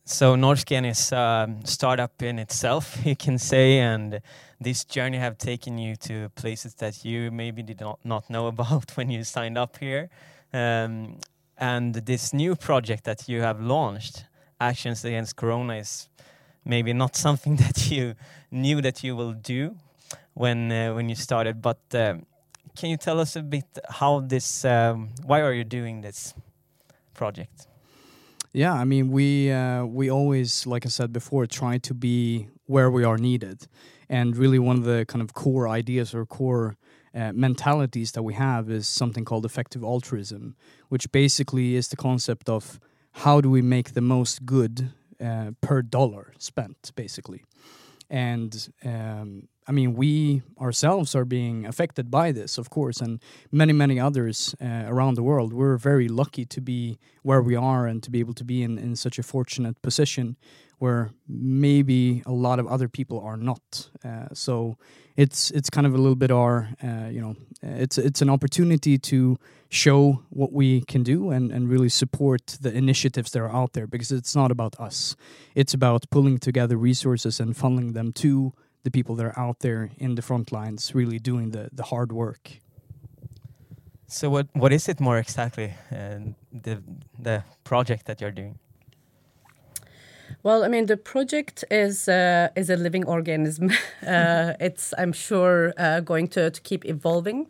So 0.06 0.36
Norrsken 0.36 0.90
is 0.90 1.12
a 1.12 1.20
um, 1.20 1.66
startup 1.66 2.22
in 2.22 2.40
itself 2.40 2.98
you 3.06 3.16
can 3.16 3.38
say 3.38 3.80
and 3.80 4.22
this 4.60 4.86
journey 4.86 5.18
have 5.18 5.38
taken 5.38 5.78
you 5.78 5.96
to 5.98 6.30
places 6.30 6.76
that 6.76 7.04
you 7.04 7.30
maybe 7.32 7.62
did 7.62 7.82
not, 7.82 8.00
not 8.04 8.30
know 8.30 8.48
about 8.54 8.96
when 8.96 9.10
you 9.10 9.24
signed 9.24 9.58
up 9.58 9.78
here. 9.78 10.10
Um, 10.54 11.20
and 11.58 11.94
this 11.94 12.34
new 12.34 12.56
project 12.56 13.04
that 13.04 13.28
you 13.28 13.42
have 13.42 13.60
launched 13.60 14.26
actions 14.62 15.04
against 15.04 15.36
corona 15.36 15.76
is 15.76 16.10
maybe 16.68 16.94
not 16.94 17.16
something 17.16 17.56
that 17.66 17.90
you 17.90 18.16
knew 18.52 18.82
that 18.82 19.04
you 19.04 19.16
will 19.16 19.34
do 19.34 19.76
when 20.34 20.72
uh, 20.72 20.94
when 20.94 21.10
you 21.10 21.16
started 21.16 21.62
but 21.62 21.80
uh, 21.94 22.16
can 22.76 22.90
you 22.90 22.98
tell 22.98 23.20
us 23.20 23.36
a 23.36 23.42
bit 23.42 23.66
how 23.90 24.20
this 24.20 24.66
um, 24.66 25.10
why 25.26 25.42
are 25.42 25.54
you 25.54 25.64
doing 25.64 26.02
this 26.02 26.34
project? 27.14 27.68
Yeah 28.54 28.74
i 28.74 28.86
mean 28.86 29.12
we 29.12 29.52
uh, 29.52 29.86
we 29.86 30.12
always 30.12 30.68
like 30.68 30.86
i 30.86 30.90
said 30.90 31.12
before 31.12 31.48
try 31.48 31.78
to 31.80 31.94
be 31.94 32.48
where 32.68 32.92
we 32.92 33.04
are 33.04 33.18
needed. 33.18 33.68
And 34.10 34.38
really 34.38 34.60
one 34.60 34.78
of 34.78 34.84
the 34.84 35.06
kind 35.06 35.22
of 35.22 35.34
core 35.34 35.68
ideas 35.68 36.14
or 36.14 36.26
core 36.26 36.78
uh, 37.14 37.32
mentalities 37.34 38.12
that 38.12 38.24
we 38.24 38.36
have 38.36 38.70
is 38.70 38.88
something 38.88 39.26
called 39.26 39.46
effective 39.46 39.84
altruism 39.84 40.56
which 40.90 41.12
basically 41.12 41.76
is 41.76 41.88
the 41.88 41.96
concept 41.96 42.48
of 42.48 42.80
how 43.24 43.42
do 43.42 43.50
we 43.50 43.62
make 43.62 43.94
the 43.94 44.02
most 44.02 44.46
good 44.46 44.92
uh, 45.24 45.52
per 45.62 45.82
dollar 45.82 46.34
spent, 46.38 46.92
basically. 46.96 47.44
And 48.10 48.70
um, 48.86 49.50
I 49.68 49.74
mean, 49.74 49.96
we 49.96 50.44
ourselves 50.62 51.14
are 51.14 51.26
being 51.26 51.66
affected 51.66 52.10
by 52.10 52.32
this, 52.32 52.58
of 52.58 52.70
course, 52.70 53.02
and 53.02 53.22
many, 53.52 53.74
many 53.74 54.00
others 54.00 54.56
uh, 54.62 54.86
around 54.88 55.16
the 55.16 55.24
world. 55.24 55.52
We're 55.52 55.78
very 55.78 56.08
lucky 56.08 56.46
to 56.46 56.62
be 56.62 56.98
where 57.24 57.42
we 57.42 57.56
are 57.56 57.86
and 57.86 58.02
to 58.04 58.10
be 58.10 58.20
able 58.20 58.34
to 58.36 58.46
be 58.46 58.64
in, 58.64 58.78
in 58.78 58.96
such 58.96 59.20
a 59.20 59.24
fortunate 59.24 59.82
position 59.82 60.38
where 60.80 61.12
maybe 61.28 62.22
a 62.26 62.32
lot 62.32 62.60
of 62.60 62.68
other 62.68 62.88
people 62.88 63.20
are 63.20 63.38
not. 63.38 63.90
Uh, 64.04 64.28
so 64.34 64.78
it's 65.16 65.52
it's 65.52 65.70
kind 65.70 65.88
of 65.88 65.94
a 65.94 65.98
little 65.98 66.16
bit 66.16 66.32
our 66.32 66.70
uh, 66.84 67.10
you 67.10 67.20
know 67.20 67.36
it's 67.62 67.98
it's 67.98 68.22
an 68.22 68.30
opportunity 68.30 68.98
to 68.98 69.38
show 69.70 70.24
what 70.30 70.54
we 70.54 70.82
can 70.82 71.04
do 71.04 71.32
and, 71.32 71.52
and 71.52 71.70
really 71.70 71.90
support 71.90 72.58
the 72.62 72.72
initiatives 72.74 73.32
that 73.32 73.42
are 73.42 73.54
out 73.54 73.74
there 73.74 73.88
because 73.88 74.12
it's 74.12 74.36
not 74.36 74.52
about 74.52 74.80
us. 74.80 75.16
It's 75.56 75.74
about 75.74 76.10
pulling 76.10 76.38
together 76.38 76.78
resources 76.78 77.40
and 77.40 77.56
funneling 77.56 77.94
them 77.94 78.14
to 78.14 78.54
the 78.84 78.92
people 78.92 79.16
that 79.16 79.26
are 79.26 79.38
out 79.38 79.60
there 79.60 79.90
in 79.98 80.16
the 80.16 80.22
front 80.22 80.52
lines 80.52 80.96
really 80.96 81.20
doing 81.20 81.52
the, 81.52 81.70
the 81.74 81.84
hard 81.84 82.12
work. 82.12 82.62
So 84.08 84.30
what 84.30 84.48
what 84.54 84.72
is 84.72 84.88
it 84.88 85.02
more 85.02 85.18
exactly 85.18 85.74
uh, 85.92 86.20
the 86.54 86.82
the 87.20 87.44
project 87.64 88.06
that 88.06 88.22
you're 88.22 88.32
doing? 88.32 88.60
Well, 90.48 90.64
I 90.64 90.70
mean, 90.70 90.86
the 90.86 90.96
project 90.96 91.66
is 91.70 92.08
uh, 92.08 92.48
is 92.56 92.70
a 92.70 92.78
living 92.78 93.04
organism. 93.04 93.70
uh, 94.08 94.54
it's, 94.62 94.94
I'm 94.98 95.12
sure, 95.12 95.74
uh, 95.78 96.00
going 96.00 96.30
to, 96.30 96.50
to 96.50 96.62
keep 96.62 96.86
evolving. 96.86 97.48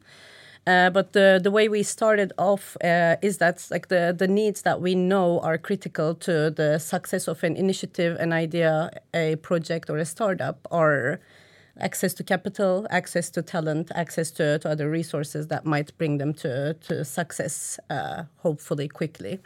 Uh, 0.66 0.89
but 0.89 1.13
the 1.13 1.39
the 1.44 1.51
way 1.51 1.70
we 1.70 1.84
started 1.84 2.34
off 2.39 2.75
uh, 2.84 3.18
is 3.22 3.38
that 3.38 3.68
like 3.70 3.89
the 3.89 4.16
the 4.18 4.27
needs 4.27 4.63
that 4.63 4.82
we 4.82 4.96
know 4.96 5.39
are 5.42 5.60
critical 5.60 6.16
to 6.16 6.50
the 6.50 6.80
success 6.80 7.27
of 7.27 7.44
an 7.44 7.56
initiative, 7.56 8.18
an 8.20 8.34
idea, 8.34 8.89
a 9.13 9.36
project, 9.36 9.92
or 9.92 9.98
a 10.00 10.06
startup 10.06 10.68
are 10.72 11.20
access 11.80 12.16
to 12.16 12.24
capital, 12.24 12.88
access 12.89 13.30
to 13.30 13.44
talent, 13.44 13.92
access 13.94 14.32
to, 14.32 14.58
to 14.58 14.70
other 14.70 14.89
resources 14.89 15.48
that 15.48 15.66
might 15.66 15.96
bring 16.00 16.18
them 16.18 16.34
to 16.34 16.74
to 16.88 17.06
success, 17.06 17.80
uh, 17.92 18.24
hopefully 18.38 18.88
quickly. 18.88 19.39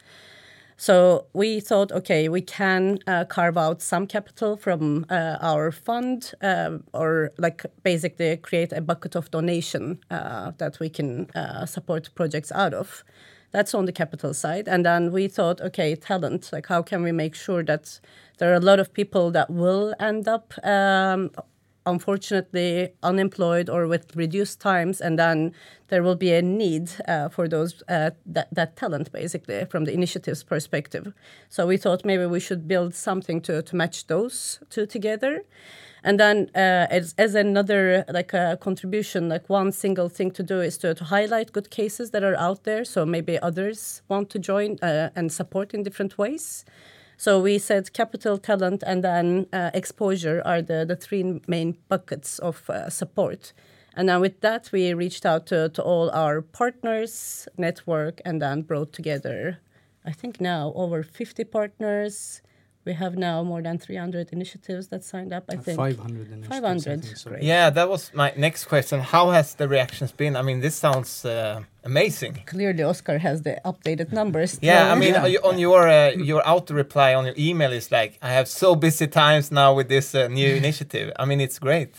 So 0.81 1.27
we 1.33 1.59
thought, 1.59 1.91
okay, 1.91 2.27
we 2.27 2.41
can 2.41 2.97
uh, 3.05 3.25
carve 3.25 3.55
out 3.55 3.83
some 3.83 4.07
capital 4.07 4.57
from 4.57 5.05
uh, 5.11 5.37
our 5.39 5.71
fund, 5.71 6.33
uh, 6.41 6.79
or 6.91 7.33
like 7.37 7.67
basically 7.83 8.35
create 8.37 8.73
a 8.73 8.81
bucket 8.81 9.15
of 9.15 9.29
donation 9.29 9.99
uh, 10.09 10.53
that 10.57 10.79
we 10.79 10.89
can 10.89 11.29
uh, 11.35 11.67
support 11.67 12.09
projects 12.15 12.51
out 12.51 12.73
of. 12.73 13.03
That's 13.51 13.75
on 13.75 13.85
the 13.85 13.91
capital 13.91 14.33
side, 14.33 14.67
and 14.67 14.83
then 14.83 15.11
we 15.11 15.27
thought, 15.27 15.61
okay, 15.61 15.95
talent. 15.95 16.49
Like, 16.51 16.65
how 16.65 16.81
can 16.81 17.03
we 17.03 17.11
make 17.11 17.35
sure 17.35 17.63
that 17.63 17.99
there 18.39 18.51
are 18.51 18.55
a 18.55 18.59
lot 18.59 18.79
of 18.79 18.91
people 18.91 19.29
that 19.29 19.51
will 19.51 19.93
end 19.99 20.27
up 20.27 20.51
um, 20.63 21.29
unfortunately 21.85 22.93
unemployed 23.01 23.69
or 23.69 23.87
with 23.87 24.15
reduced 24.15 24.59
times 24.59 25.01
and 25.01 25.17
then 25.17 25.53
there 25.87 26.03
will 26.03 26.15
be 26.15 26.31
a 26.31 26.41
need 26.41 26.91
uh, 27.07 27.27
for 27.29 27.47
those 27.47 27.83
uh, 27.89 28.11
that, 28.25 28.47
that 28.51 28.75
talent 28.75 29.11
basically 29.11 29.65
from 29.65 29.85
the 29.85 29.93
initiatives 29.93 30.43
perspective 30.43 31.13
so 31.49 31.65
we 31.67 31.77
thought 31.77 32.05
maybe 32.05 32.25
we 32.25 32.39
should 32.39 32.67
build 32.67 32.93
something 32.93 33.41
to, 33.41 33.61
to 33.61 33.75
match 33.75 34.07
those 34.07 34.59
two 34.69 34.85
together 34.85 35.43
And 36.03 36.19
then, 36.19 36.49
uh, 36.55 36.87
as, 36.89 37.13
as 37.17 37.35
another 37.35 38.05
like 38.09 38.33
a 38.33 38.57
contribution, 38.59 39.29
like 39.29 39.47
one 39.49 39.71
single 39.71 40.09
thing 40.09 40.31
to 40.31 40.43
do 40.43 40.59
is 40.59 40.77
to, 40.79 40.95
to 40.95 41.03
highlight 41.03 41.51
good 41.51 41.69
cases 41.69 42.09
that 42.11 42.23
are 42.23 42.35
out 42.37 42.63
there. 42.63 42.83
So 42.85 43.05
maybe 43.05 43.37
others 43.39 44.01
want 44.07 44.29
to 44.31 44.39
join 44.39 44.77
uh, 44.81 45.09
and 45.15 45.31
support 45.31 45.73
in 45.73 45.83
different 45.83 46.17
ways. 46.17 46.65
So 47.21 47.39
we 47.39 47.59
said 47.59 47.93
capital, 47.93 48.39
talent, 48.39 48.81
and 48.81 49.03
then 49.03 49.45
uh, 49.53 49.69
exposure 49.75 50.41
are 50.43 50.59
the, 50.59 50.85
the 50.87 50.95
three 50.95 51.39
main 51.45 51.77
buckets 51.87 52.39
of 52.39 52.67
uh, 52.67 52.89
support. 52.89 53.53
And 53.95 54.09
then 54.09 54.21
with 54.21 54.41
that, 54.41 54.71
we 54.71 54.91
reached 54.95 55.23
out 55.23 55.45
to, 55.45 55.69
to 55.69 55.83
all 55.83 56.09
our 56.15 56.41
partners, 56.41 57.47
network, 57.59 58.21
and 58.25 58.41
then 58.41 58.63
brought 58.63 58.91
together, 58.91 59.59
I 60.03 60.13
think 60.13 60.41
now 60.41 60.73
over 60.75 61.03
50 61.03 61.43
partners. 61.43 62.41
We 62.83 62.93
have 62.93 63.15
now 63.15 63.43
more 63.43 63.61
than 63.61 63.77
300 63.77 64.29
initiatives 64.31 64.87
that 64.87 65.03
signed 65.03 65.33
up, 65.33 65.43
I 65.49 65.55
think. 65.57 65.77
500 65.77 66.31
initiatives. 66.31 66.47
500, 66.47 67.03
think, 67.03 67.17
so. 67.17 67.37
Yeah, 67.39 67.69
that 67.69 67.87
was 67.87 68.11
my 68.13 68.33
next 68.35 68.65
question. 68.65 68.99
How 69.01 69.29
has 69.29 69.53
the 69.53 69.67
reactions 69.67 70.11
been? 70.11 70.35
I 70.35 70.41
mean, 70.41 70.61
this 70.61 70.75
sounds 70.75 71.23
uh, 71.23 71.61
amazing. 71.83 72.41
Clearly, 72.47 72.81
Oscar 72.83 73.19
has 73.19 73.43
the 73.43 73.61
updated 73.63 74.11
numbers. 74.11 74.57
Yeah, 74.61 74.91
I 74.91 74.95
mean, 74.95 75.13
Yeah. 75.13 75.37
on 75.49 75.59
your 75.59 75.87
uh, 75.87 76.09
your 76.31 76.41
auto 76.49 76.73
reply 76.73 77.13
on 77.13 77.25
your 77.25 77.35
email 77.37 77.71
is 77.71 77.91
like, 77.91 78.17
I 78.21 78.29
have 78.29 78.47
so 78.47 78.75
busy 78.75 79.07
times 79.07 79.51
now 79.51 79.75
with 79.75 79.87
this 79.87 80.15
uh, 80.15 80.27
new 80.27 80.55
initiative. 80.63 81.11
I 81.19 81.25
mean, 81.25 81.39
it's 81.39 81.59
great. 81.59 81.93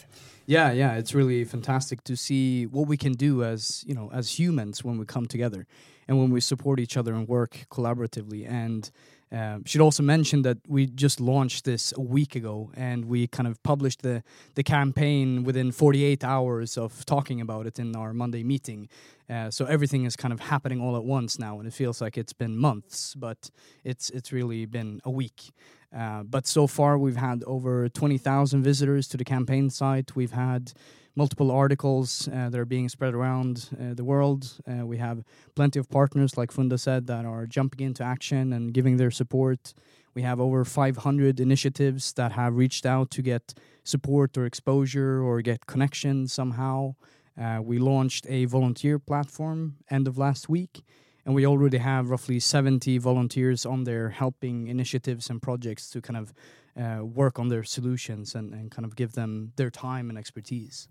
Yeah, 0.46 0.72
yeah, 0.72 0.98
it's 0.98 1.14
really 1.14 1.44
fantastic 1.44 2.02
to 2.04 2.16
see 2.16 2.66
what 2.66 2.88
we 2.88 2.96
can 2.96 3.12
do 3.12 3.44
as 3.44 3.84
you 3.86 3.94
know 3.94 4.10
as 4.12 4.38
humans 4.40 4.82
when 4.84 4.98
we 4.98 5.04
come 5.06 5.26
together 5.26 5.66
and 6.08 6.18
when 6.18 6.30
we 6.32 6.40
support 6.40 6.80
each 6.80 6.96
other 6.96 7.14
and 7.14 7.28
work 7.28 7.66
collaboratively. 7.70 8.44
And 8.50 8.90
um, 9.32 9.64
should 9.64 9.80
also 9.80 10.02
mention 10.02 10.42
that 10.42 10.58
we 10.68 10.86
just 10.86 11.18
launched 11.18 11.64
this 11.64 11.94
a 11.96 12.00
week 12.00 12.36
ago, 12.36 12.70
and 12.76 13.06
we 13.06 13.26
kind 13.26 13.46
of 13.46 13.62
published 13.62 14.02
the 14.02 14.22
the 14.54 14.62
campaign 14.62 15.42
within 15.42 15.72
48 15.72 16.22
hours 16.22 16.76
of 16.76 17.06
talking 17.06 17.40
about 17.40 17.66
it 17.66 17.78
in 17.78 17.96
our 17.96 18.12
Monday 18.12 18.44
meeting. 18.44 18.88
Uh, 19.30 19.50
so 19.50 19.64
everything 19.64 20.04
is 20.04 20.16
kind 20.16 20.34
of 20.34 20.40
happening 20.40 20.82
all 20.82 20.96
at 20.96 21.04
once 21.04 21.38
now, 21.38 21.58
and 21.58 21.66
it 21.66 21.72
feels 21.72 22.02
like 22.02 22.18
it's 22.18 22.34
been 22.34 22.58
months, 22.58 23.14
but 23.14 23.50
it's 23.84 24.10
it's 24.10 24.32
really 24.32 24.66
been 24.66 25.00
a 25.04 25.10
week. 25.10 25.52
Uh, 25.96 26.22
but 26.22 26.46
so 26.46 26.66
far, 26.66 26.96
we've 26.98 27.16
had 27.16 27.44
over 27.46 27.88
20,000 27.88 28.62
visitors 28.62 29.08
to 29.08 29.16
the 29.18 29.24
campaign 29.24 29.68
site. 29.68 30.16
We've 30.16 30.32
had 30.32 30.72
multiple 31.14 31.50
articles 31.50 32.28
uh, 32.28 32.48
that 32.48 32.58
are 32.58 32.64
being 32.64 32.88
spread 32.88 33.14
around 33.14 33.68
uh, 33.72 33.94
the 33.94 34.04
world. 34.04 34.58
Uh, 34.66 34.86
we 34.86 34.98
have 34.98 35.24
plenty 35.54 35.78
of 35.78 35.90
partners, 35.90 36.36
like 36.36 36.50
Funda 36.50 36.78
said, 36.78 37.06
that 37.06 37.24
are 37.24 37.46
jumping 37.46 37.86
into 37.86 38.02
action 38.02 38.52
and 38.52 38.72
giving 38.72 38.96
their 38.96 39.10
support. 39.10 39.74
We 40.14 40.22
have 40.22 40.40
over 40.40 40.64
500 40.64 41.40
initiatives 41.40 42.12
that 42.14 42.32
have 42.32 42.56
reached 42.56 42.86
out 42.86 43.10
to 43.12 43.22
get 43.22 43.54
support 43.84 44.36
or 44.36 44.46
exposure 44.46 45.22
or 45.22 45.40
get 45.42 45.66
connection 45.66 46.28
somehow. 46.28 46.94
Uh, 47.40 47.60
we 47.62 47.78
launched 47.78 48.26
a 48.28 48.44
volunteer 48.44 48.98
platform 48.98 49.76
end 49.90 50.06
of 50.06 50.18
last 50.18 50.48
week 50.48 50.82
and 51.24 51.34
we 51.34 51.46
already 51.46 51.78
have 51.78 52.10
roughly 52.10 52.40
70 52.40 52.98
volunteers 52.98 53.64
on 53.64 53.84
there 53.84 54.10
helping 54.10 54.66
initiatives 54.68 55.30
and 55.30 55.40
projects 55.40 55.88
to 55.90 56.00
kind 56.00 56.16
of 56.16 56.34
uh, 56.76 57.04
work 57.04 57.38
on 57.38 57.48
their 57.48 57.62
solutions 57.62 58.34
and, 58.34 58.52
and 58.52 58.70
kind 58.70 58.84
of 58.84 58.96
give 58.96 59.12
them 59.12 59.52
their 59.56 59.70
time 59.70 60.08
and 60.08 60.18
expertise. 60.18 60.88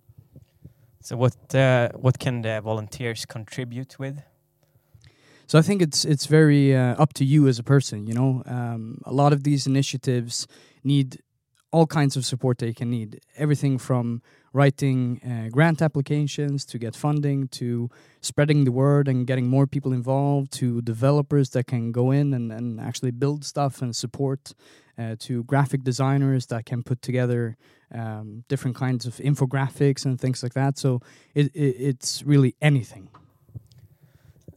So 1.01 1.17
what 1.17 1.55
uh, 1.55 1.89
what 1.95 2.19
can 2.19 2.43
the 2.43 2.61
volunteers 2.61 3.25
contribute 3.25 3.97
with? 3.97 4.21
So 5.47 5.57
I 5.57 5.63
think 5.63 5.81
it's 5.81 6.05
it's 6.05 6.27
very 6.27 6.75
uh, 6.75 6.95
up 7.01 7.13
to 7.13 7.25
you 7.25 7.47
as 7.47 7.59
a 7.59 7.63
person. 7.63 8.07
You 8.07 8.13
know, 8.13 8.43
um, 8.45 8.99
a 9.05 9.11
lot 9.11 9.33
of 9.33 9.43
these 9.43 9.65
initiatives 9.65 10.47
need 10.83 11.21
all 11.71 11.87
kinds 11.87 12.15
of 12.15 12.25
support 12.25 12.59
they 12.59 12.73
can 12.73 12.89
need. 12.89 13.19
Everything 13.35 13.77
from 13.77 14.21
writing 14.53 15.21
uh, 15.25 15.49
grant 15.49 15.81
applications 15.81 16.65
to 16.65 16.77
get 16.77 16.95
funding 16.95 17.47
to 17.47 17.89
spreading 18.19 18.65
the 18.65 18.71
word 18.71 19.07
and 19.07 19.25
getting 19.25 19.47
more 19.47 19.65
people 19.65 19.93
involved 19.93 20.51
to 20.51 20.81
developers 20.81 21.49
that 21.51 21.65
can 21.65 21.91
go 21.91 22.11
in 22.11 22.33
and, 22.33 22.51
and 22.51 22.79
actually 22.79 23.11
build 23.11 23.45
stuff 23.45 23.81
and 23.81 23.95
support 23.95 24.53
uh, 25.01 25.15
to 25.19 25.43
graphic 25.43 25.83
designers 25.83 26.45
that 26.47 26.65
can 26.65 26.83
put 26.83 27.01
together 27.01 27.55
um, 27.93 28.43
different 28.47 28.77
kinds 28.77 29.05
of 29.05 29.15
infographics 29.17 30.05
and 30.05 30.19
things 30.19 30.43
like 30.43 30.53
that. 30.53 30.77
So 30.77 31.01
it, 31.33 31.45
it, 31.55 31.75
it's 31.89 32.23
really 32.23 32.53
anything. 32.61 33.07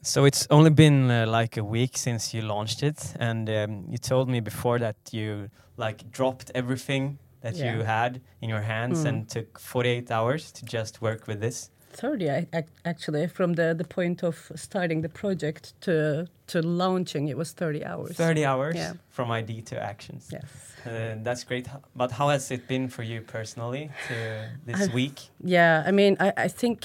So 0.03 0.27
it's 0.27 0.47
only 0.51 0.71
been 0.71 1.11
uh, 1.11 1.27
like 1.27 1.57
a 1.57 1.65
week 1.65 1.97
since 1.97 2.35
you 2.35 2.43
launched 2.43 2.83
it, 2.83 3.15
and 3.19 3.49
um, 3.49 3.85
you 3.89 3.99
told 3.99 4.29
me 4.29 4.41
before 4.41 4.79
that 4.79 4.97
you 5.13 5.49
like 5.77 6.11
dropped 6.11 6.51
everything 6.55 7.19
that 7.41 7.57
you 7.57 7.83
had 7.85 8.21
in 8.41 8.49
your 8.49 8.63
hands 8.63 9.05
Mm. 9.05 9.09
and 9.09 9.29
took 9.29 9.59
48 9.59 10.11
hours 10.11 10.53
to 10.53 10.65
just 10.65 11.01
work 11.03 11.27
with 11.27 11.41
this. 11.41 11.71
30 11.97 12.31
I- 12.31 12.65
actually 12.85 13.27
from 13.29 13.55
the, 13.55 13.75
the 13.75 13.85
point 13.85 14.23
of 14.25 14.51
starting 14.55 15.03
the 15.03 15.09
project 15.09 15.73
to 15.81 16.27
to 16.47 16.61
launching 16.63 17.29
it 17.29 17.37
was 17.37 17.53
30 17.53 17.85
hours 17.85 18.17
30 18.17 18.45
hours 18.45 18.75
Yeah. 18.77 18.93
from 19.11 19.31
idea 19.31 19.63
to 19.63 19.77
actions. 19.83 20.29
yes 20.33 20.45
Uh, 20.87 20.91
that's 21.25 21.45
great. 21.45 21.67
But 21.97 22.11
how 22.13 22.29
has 22.29 22.51
it 22.51 22.69
been 22.69 22.89
for 22.89 23.03
you 23.03 23.23
personally 23.23 23.91
to 24.09 24.15
this 24.67 24.89
I- 24.91 24.95
week? 24.95 25.19
yeah 25.45 25.89
i 25.89 25.93
mean 25.93 26.17
i, 26.21 26.33
I 26.47 26.49
think 26.49 26.79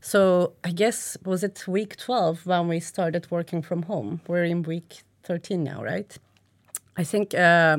so 0.00 0.52
i 0.68 0.70
guess 0.72 1.16
was 1.24 1.42
it 1.42 1.66
week 1.66 1.96
12 1.96 2.46
when 2.46 2.68
we 2.68 2.80
started 2.80 3.30
working 3.30 3.62
from 3.62 3.82
home 3.82 4.20
we're 4.28 4.44
in 4.44 4.62
week 4.62 5.02
13 5.22 5.62
now 5.64 5.82
right 5.82 6.18
i 6.96 7.04
think 7.04 7.34
uh, 7.34 7.78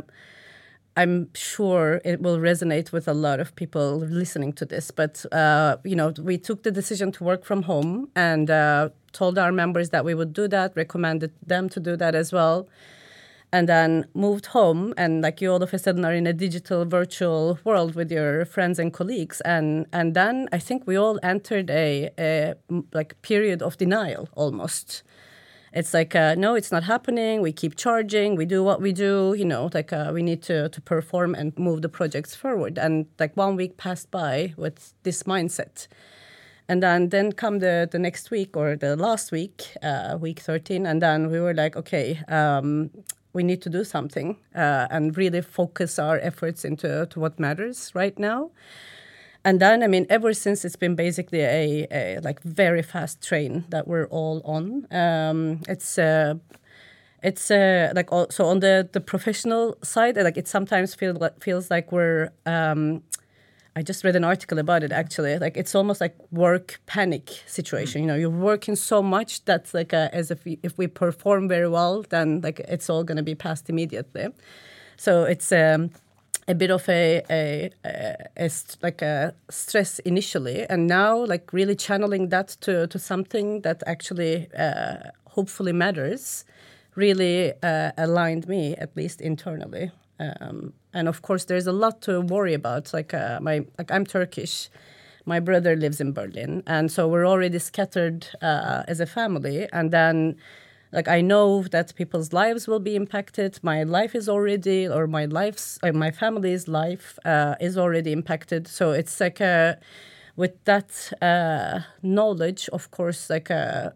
I'm 0.98 1.30
sure 1.34 2.02
it 2.06 2.22
will 2.22 2.38
resonate 2.38 2.92
with 2.94 3.08
a 3.08 3.14
lot 3.14 3.40
of 3.40 3.56
people 3.56 3.98
listening 3.98 4.54
to 4.54 4.66
this. 4.66 4.92
But 4.92 5.26
uh, 5.32 5.78
you 5.84 5.96
know, 5.96 6.14
we 6.22 6.38
took 6.38 6.64
the 6.64 6.72
decision 6.72 7.12
to 7.14 7.24
work 7.24 7.44
from 7.44 7.64
home 7.64 8.10
and 8.16 8.50
uh, 8.50 8.90
told 9.12 9.38
our 9.38 9.52
members 9.52 9.90
that 9.90 10.06
we 10.06 10.14
would 10.14 10.34
do 10.34 10.48
that. 10.48 10.74
Recommended 10.76 11.32
them 11.46 11.68
to 11.70 11.80
do 11.80 11.98
that 11.98 12.16
as 12.16 12.32
well, 12.32 12.70
and 13.52 13.68
then 13.68 14.06
moved 14.14 14.48
home. 14.48 14.94
And 14.96 15.22
like 15.22 15.42
you 15.42 15.52
all 15.52 15.62
of 15.62 15.74
a 15.74 15.80
sudden 15.80 16.06
are 16.06 16.14
in 16.14 16.28
a 16.28 16.34
digital, 16.34 16.86
virtual 16.86 17.60
world 17.66 17.96
with 17.96 18.10
your 18.10 18.46
friends 18.46 18.80
and 18.80 18.94
colleagues. 18.94 19.42
And 19.42 19.88
and 19.92 20.14
then 20.14 20.48
I 20.54 20.60
think 20.60 20.88
we 20.88 20.96
all 20.96 21.20
entered 21.22 21.70
a 21.70 22.56
like 22.94 23.22
period 23.22 23.62
of 23.62 23.78
denial 23.78 24.30
almost 24.34 25.04
it's 25.76 25.94
like 25.94 26.16
uh, 26.16 26.36
no 26.36 26.56
it's 26.56 26.72
not 26.72 26.84
happening. 26.84 27.42
We 27.42 27.52
keep 27.52 27.76
charging. 27.76 28.36
We 28.36 28.46
do 28.46 28.64
what 28.64 28.82
we 28.82 28.94
do 28.94 29.36
you 29.38 29.46
know 29.46 29.70
like 29.74 29.92
uh, 29.92 30.12
we 30.14 30.24
need 30.24 30.42
to, 30.44 30.70
to 30.70 30.82
perform 30.82 31.36
and 31.36 31.58
move 31.60 31.82
the 31.82 31.90
projects 31.90 32.34
forward. 32.34 32.78
And 32.78 33.06
like 33.20 33.36
one 33.36 33.56
week 33.58 33.78
passed 33.78 34.10
by 34.10 34.54
with 34.58 34.94
this 35.04 35.24
mindset. 35.24 35.88
And 36.68 36.82
then 36.82 37.10
then 37.10 37.34
come 37.34 37.60
the, 37.60 37.88
the 37.92 38.00
next 38.00 38.32
week 38.32 38.58
or 38.58 38.76
the 38.76 38.96
last 38.96 39.32
week 39.32 39.64
uh, 39.84 40.18
week 40.20 40.40
13 40.40 40.86
and 40.86 41.02
then 41.02 41.30
we 41.30 41.40
were 41.40 41.54
like 41.54 41.76
okay 41.76 42.22
um, 42.30 42.90
we 43.34 43.44
need 43.44 43.62
to 43.64 43.70
do 43.70 43.84
something 43.84 44.38
uh, 44.56 44.88
and 44.90 45.18
really 45.18 45.42
focus 45.42 46.00
our 46.00 46.18
efforts 46.20 46.64
into 46.64 47.06
to 47.08 47.20
what 47.20 47.38
matters 47.38 47.92
right 47.94 48.18
now 48.18 48.50
and 49.46 49.60
then 49.60 49.84
I 49.84 49.88
mean, 49.88 50.08
ever 50.10 50.34
since 50.34 50.66
it's 50.66 50.76
been 50.76 50.96
basically 50.96 51.42
a, 51.42 51.88
a 51.92 52.20
like 52.22 52.42
very 52.42 52.82
fast 52.82 53.22
train 53.22 53.64
that 53.70 53.88
we're 53.88 54.08
all 54.08 54.42
on. 54.44 54.88
Um, 54.92 55.62
it's 55.70 56.00
uh, 56.00 56.34
it's 57.22 57.52
uh, 57.52 57.94
like 57.96 58.12
all, 58.12 58.28
so 58.32 58.46
on 58.46 58.60
the 58.60 58.90
the 58.92 59.00
professional 59.00 59.78
side, 59.84 60.18
like 60.18 60.36
it 60.36 60.48
sometimes 60.48 60.96
feels 60.96 61.18
like, 61.20 61.42
feels 61.42 61.70
like 61.70 61.92
we're. 61.92 62.32
Um, 62.48 63.04
I 63.78 63.84
just 63.84 64.06
read 64.06 64.16
an 64.16 64.24
article 64.24 64.58
about 64.58 64.84
it 64.84 64.92
actually. 64.92 65.38
Like 65.38 65.58
it's 65.58 65.76
almost 65.76 66.02
like 66.02 66.16
work 66.32 66.80
panic 66.88 67.30
situation. 67.46 68.02
You 68.02 68.08
know, 68.08 68.16
you're 68.16 68.30
working 68.30 68.76
so 68.76 69.04
much 69.04 69.44
that's 69.46 69.74
like 69.74 69.92
a, 69.92 70.10
as 70.14 70.32
if 70.32 70.46
we, 70.46 70.60
if 70.64 70.78
we 70.78 70.88
perform 70.88 71.50
very 71.50 71.68
well, 71.68 72.06
then 72.10 72.40
like 72.42 72.62
it's 72.62 72.90
all 72.90 73.04
going 73.04 73.18
to 73.18 73.24
be 73.24 73.36
passed 73.36 73.70
immediately. 73.70 74.30
So 74.98 75.26
it's. 75.26 75.52
Um, 75.52 75.92
a 76.48 76.54
bit 76.54 76.70
of 76.70 76.88
a, 76.90 77.24
a, 77.30 77.72
a, 77.84 78.16
a 78.38 78.50
like 78.82 79.02
a 79.02 79.34
stress 79.50 80.00
initially, 80.00 80.66
and 80.70 80.88
now 80.88 81.26
like 81.26 81.52
really 81.52 81.76
channeling 81.76 82.30
that 82.30 82.50
to 82.62 82.88
to 82.88 83.00
something 83.00 83.62
that 83.62 83.82
actually 83.88 84.48
uh, 84.58 84.98
hopefully 85.26 85.74
matters, 85.74 86.46
really 86.96 87.54
uh, 87.64 87.92
aligned 87.98 88.48
me 88.48 88.76
at 88.76 88.96
least 88.96 89.22
internally. 89.22 89.92
Um, 90.20 90.74
and 90.94 91.08
of 91.08 91.22
course, 91.22 91.46
there's 91.46 91.68
a 91.68 91.74
lot 91.74 92.02
to 92.04 92.22
worry 92.22 92.54
about. 92.54 92.94
Like 92.94 93.14
uh, 93.14 93.40
my 93.42 93.66
like 93.78 93.92
I'm 93.92 94.06
Turkish. 94.06 94.70
My 95.28 95.40
brother 95.40 95.76
lives 95.76 96.00
in 96.00 96.14
Berlin, 96.14 96.62
and 96.68 96.92
so 96.92 97.08
we're 97.08 97.26
already 97.26 97.58
scattered 97.58 98.28
uh, 98.44 98.84
as 98.88 99.00
a 99.00 99.08
family. 99.08 99.68
And 99.74 99.90
then 99.90 100.36
like 100.96 101.10
I 101.18 101.22
know 101.22 101.64
that 101.72 101.94
people's 101.96 102.32
lives 102.34 102.68
will 102.68 102.80
be 102.80 102.96
impacted. 102.96 103.60
My 103.62 103.84
life 103.84 104.16
is 104.16 104.30
already, 104.30 104.88
or 104.88 105.08
my 105.08 105.26
life's, 105.26 105.78
uh, 105.84 105.92
my 105.92 106.12
family's 106.12 106.68
life 106.68 107.20
uh, 107.26 107.56
is 107.60 107.78
already 107.78 108.12
impacted. 108.12 108.68
So 108.68 108.92
it's 108.92 109.20
like 109.20 109.42
a, 109.42 109.78
with 110.36 110.54
that 110.64 111.14
uh, 111.22 111.82
knowledge, 112.02 112.70
of 112.70 112.90
course, 112.92 113.30
like 113.30 113.50
a, 113.50 113.94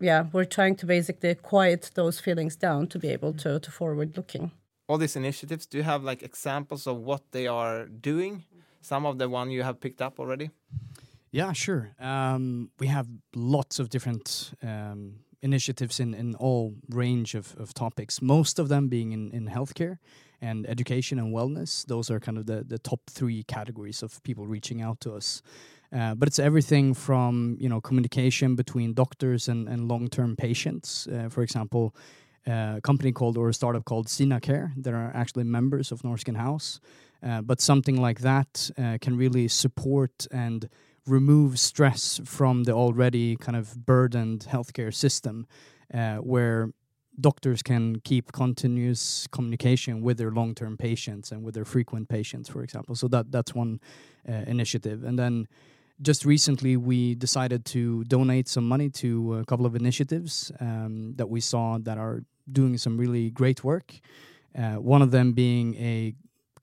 yeah, 0.00 0.26
we're 0.32 0.44
trying 0.44 0.76
to 0.76 0.86
basically 0.86 1.34
quiet 1.34 1.90
those 1.94 2.20
feelings 2.20 2.56
down 2.56 2.86
to 2.88 2.98
be 2.98 3.08
able 3.08 3.32
to 3.34 3.58
to 3.58 3.70
forward 3.70 4.16
looking. 4.16 4.50
all 4.88 4.98
these 4.98 5.16
initiatives, 5.16 5.66
do 5.66 5.78
you 5.78 5.84
have 5.84 6.02
like 6.04 6.22
examples 6.22 6.86
of 6.86 6.98
what 6.98 7.22
they 7.32 7.46
are 7.46 7.86
doing? 7.86 8.44
Some 8.80 9.06
of 9.06 9.18
the 9.18 9.28
one 9.28 9.50
you 9.50 9.62
have 9.62 9.80
picked 9.80 10.02
up 10.02 10.20
already. 10.20 10.50
Yeah, 11.30 11.52
sure. 11.52 11.90
Um, 11.98 12.70
we 12.78 12.86
have 12.88 13.08
lots 13.34 13.78
of 13.78 13.88
different 13.88 14.52
um, 14.62 15.20
initiatives 15.44 16.00
in, 16.00 16.14
in 16.14 16.34
all 16.36 16.74
range 16.88 17.34
of, 17.34 17.54
of 17.58 17.74
topics, 17.74 18.22
most 18.22 18.58
of 18.58 18.68
them 18.68 18.88
being 18.88 19.12
in, 19.12 19.30
in 19.30 19.46
healthcare 19.46 19.98
and 20.40 20.66
education 20.66 21.18
and 21.18 21.34
wellness. 21.34 21.86
Those 21.86 22.10
are 22.10 22.18
kind 22.18 22.38
of 22.38 22.46
the, 22.46 22.64
the 22.66 22.78
top 22.78 23.00
three 23.08 23.42
categories 23.44 24.02
of 24.02 24.22
people 24.22 24.46
reaching 24.46 24.82
out 24.82 25.00
to 25.00 25.12
us. 25.12 25.42
Uh, 25.92 26.14
but 26.14 26.26
it's 26.26 26.40
everything 26.40 26.94
from 26.94 27.56
you 27.60 27.68
know 27.68 27.80
communication 27.80 28.56
between 28.56 28.94
doctors 28.94 29.48
and, 29.48 29.68
and 29.68 29.86
long-term 29.86 30.34
patients. 30.34 31.06
Uh, 31.06 31.28
for 31.28 31.42
example, 31.42 31.94
uh, 32.48 32.74
a 32.76 32.80
company 32.80 33.12
called 33.12 33.36
or 33.38 33.48
a 33.48 33.54
startup 33.54 33.84
called 33.84 34.08
Sina 34.08 34.40
Care 34.40 34.72
that 34.76 34.92
are 34.92 35.12
actually 35.14 35.44
members 35.44 35.92
of 35.92 36.02
Norrsken 36.02 36.36
House. 36.36 36.80
Uh, 37.22 37.40
but 37.40 37.60
something 37.60 37.96
like 37.96 38.20
that 38.20 38.70
uh, 38.76 38.98
can 39.00 39.16
really 39.16 39.48
support 39.48 40.26
and 40.30 40.68
remove 41.06 41.58
stress 41.58 42.20
from 42.24 42.64
the 42.64 42.72
already 42.72 43.36
kind 43.36 43.56
of 43.56 43.86
burdened 43.86 44.46
healthcare 44.50 44.92
system, 44.92 45.46
uh, 45.92 46.16
where 46.16 46.70
doctors 47.20 47.62
can 47.62 48.00
keep 48.00 48.32
continuous 48.32 49.28
communication 49.30 50.02
with 50.02 50.18
their 50.18 50.30
long-term 50.30 50.76
patients 50.76 51.30
and 51.32 51.44
with 51.44 51.54
their 51.54 51.64
frequent 51.64 52.08
patients, 52.08 52.48
for 52.48 52.62
example. 52.62 52.94
So 52.94 53.08
that 53.08 53.30
that's 53.30 53.54
one 53.54 53.80
uh, 54.28 54.32
initiative, 54.46 55.04
and 55.04 55.18
then. 55.18 55.46
Just 56.02 56.24
recently, 56.24 56.76
we 56.76 57.14
decided 57.14 57.64
to 57.66 58.02
donate 58.04 58.48
some 58.48 58.66
money 58.66 58.90
to 58.90 59.36
a 59.36 59.44
couple 59.44 59.64
of 59.64 59.76
initiatives 59.76 60.50
um, 60.58 61.14
that 61.14 61.30
we 61.30 61.40
saw 61.40 61.78
that 61.78 61.98
are 61.98 62.24
doing 62.50 62.78
some 62.78 62.98
really 62.98 63.30
great 63.30 63.62
work. 63.62 64.00
Uh, 64.58 64.74
one 64.74 65.02
of 65.02 65.12
them 65.12 65.34
being 65.34 65.76
a 65.76 66.12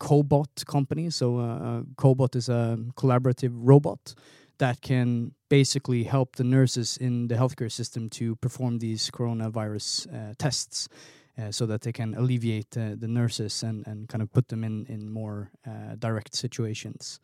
Cobot 0.01 0.65
company. 0.65 1.11
So, 1.11 1.37
uh, 1.37 1.81
Cobot 1.95 2.35
is 2.35 2.49
a 2.49 2.77
collaborative 2.95 3.53
robot 3.53 4.15
that 4.57 4.81
can 4.81 5.33
basically 5.49 6.03
help 6.03 6.35
the 6.35 6.43
nurses 6.43 6.97
in 6.97 7.27
the 7.27 7.35
healthcare 7.35 7.71
system 7.71 8.09
to 8.09 8.35
perform 8.35 8.79
these 8.79 9.11
coronavirus 9.11 10.07
uh, 10.07 10.33
tests. 10.37 10.89
Uh, 11.37 11.49
so 11.49 11.65
that 11.65 11.81
they 11.81 11.93
can 11.93 12.13
alleviate 12.15 12.77
uh, 12.77 12.89
the 12.99 13.07
nurses 13.07 13.63
and, 13.63 13.87
and 13.87 14.09
kind 14.09 14.21
of 14.21 14.29
put 14.33 14.49
them 14.49 14.63
in 14.65 14.85
in 14.89 15.09
more 15.09 15.49
uh, 15.65 15.95
direct 15.97 16.35
situations. 16.35 17.21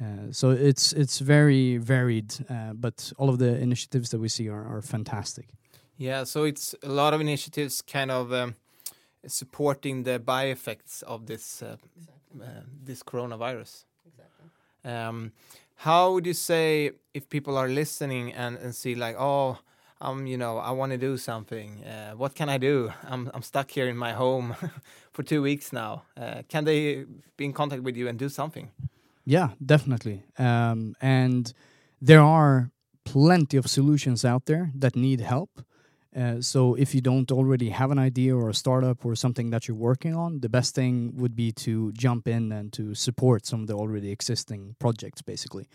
Uh, 0.00 0.32
so 0.32 0.50
it's 0.50 0.92
it's 0.94 1.18
very 1.20 1.76
varied, 1.76 2.32
uh, 2.48 2.72
but 2.72 3.12
all 3.18 3.28
of 3.28 3.38
the 3.38 3.60
initiatives 3.60 4.08
that 4.10 4.20
we 4.20 4.28
see 4.28 4.48
are, 4.48 4.64
are 4.64 4.82
fantastic. 4.82 5.46
Yeah, 5.98 6.24
so 6.24 6.44
it's 6.44 6.74
a 6.82 6.88
lot 6.88 7.14
of 7.14 7.20
initiatives 7.20 7.82
kind 7.82 8.10
of 8.10 8.32
um, 8.32 8.54
supporting 9.26 10.04
the 10.04 10.18
by 10.18 10.44
effects 10.44 11.02
of 11.02 11.26
this 11.26 11.62
uh, 11.62 11.66
uh, 11.66 12.11
this 12.84 13.02
coronavirus. 13.02 13.84
Exactly. 14.06 14.90
Um, 14.90 15.32
how 15.76 16.12
would 16.12 16.26
you 16.26 16.34
say 16.34 16.92
if 17.14 17.28
people 17.28 17.56
are 17.56 17.68
listening 17.68 18.32
and, 18.32 18.56
and 18.58 18.74
see 18.74 18.94
like, 18.94 19.16
oh, 19.18 19.58
um, 20.02 20.26
you 20.26 20.36
know, 20.36 20.58
I 20.58 20.72
want 20.72 20.92
to 20.92 20.98
do 20.98 21.16
something. 21.16 21.84
Uh, 21.84 22.12
what 22.12 22.34
can 22.34 22.48
I 22.48 22.58
do? 22.58 22.92
I'm 23.08 23.30
I'm 23.32 23.42
stuck 23.42 23.70
here 23.70 23.88
in 23.88 23.96
my 23.96 24.12
home 24.12 24.56
for 25.12 25.22
two 25.22 25.42
weeks 25.42 25.72
now. 25.72 26.02
Uh, 26.16 26.42
can 26.48 26.64
they 26.64 27.04
be 27.36 27.44
in 27.44 27.52
contact 27.52 27.82
with 27.82 27.96
you 27.96 28.08
and 28.08 28.18
do 28.18 28.28
something? 28.28 28.70
Yeah, 29.24 29.50
definitely. 29.64 30.24
Um, 30.38 30.94
and 31.00 31.52
there 32.00 32.20
are 32.20 32.70
plenty 33.04 33.56
of 33.56 33.66
solutions 33.68 34.24
out 34.24 34.46
there 34.46 34.72
that 34.74 34.96
need 34.96 35.20
help. 35.20 35.50
Uh, 36.14 36.40
so 36.40 36.74
if 36.74 36.94
you 36.94 37.00
don't 37.00 37.32
already 37.32 37.70
have 37.70 37.90
an 37.90 37.98
idea 37.98 38.36
or 38.36 38.50
a 38.50 38.54
startup 38.54 39.04
or 39.04 39.14
something 39.14 39.50
that 39.50 39.66
you're 39.66 39.76
working 39.76 40.14
on, 40.14 40.40
the 40.40 40.48
best 40.48 40.74
thing 40.74 41.12
would 41.16 41.34
be 41.34 41.50
to 41.52 41.90
jump 41.92 42.28
in 42.28 42.52
and 42.52 42.72
to 42.72 42.94
support 42.94 43.46
some 43.46 43.62
of 43.62 43.66
the 43.66 43.74
already 43.74 44.10
existing 44.10 44.76
projects, 44.78 45.22
basically. 45.22 45.68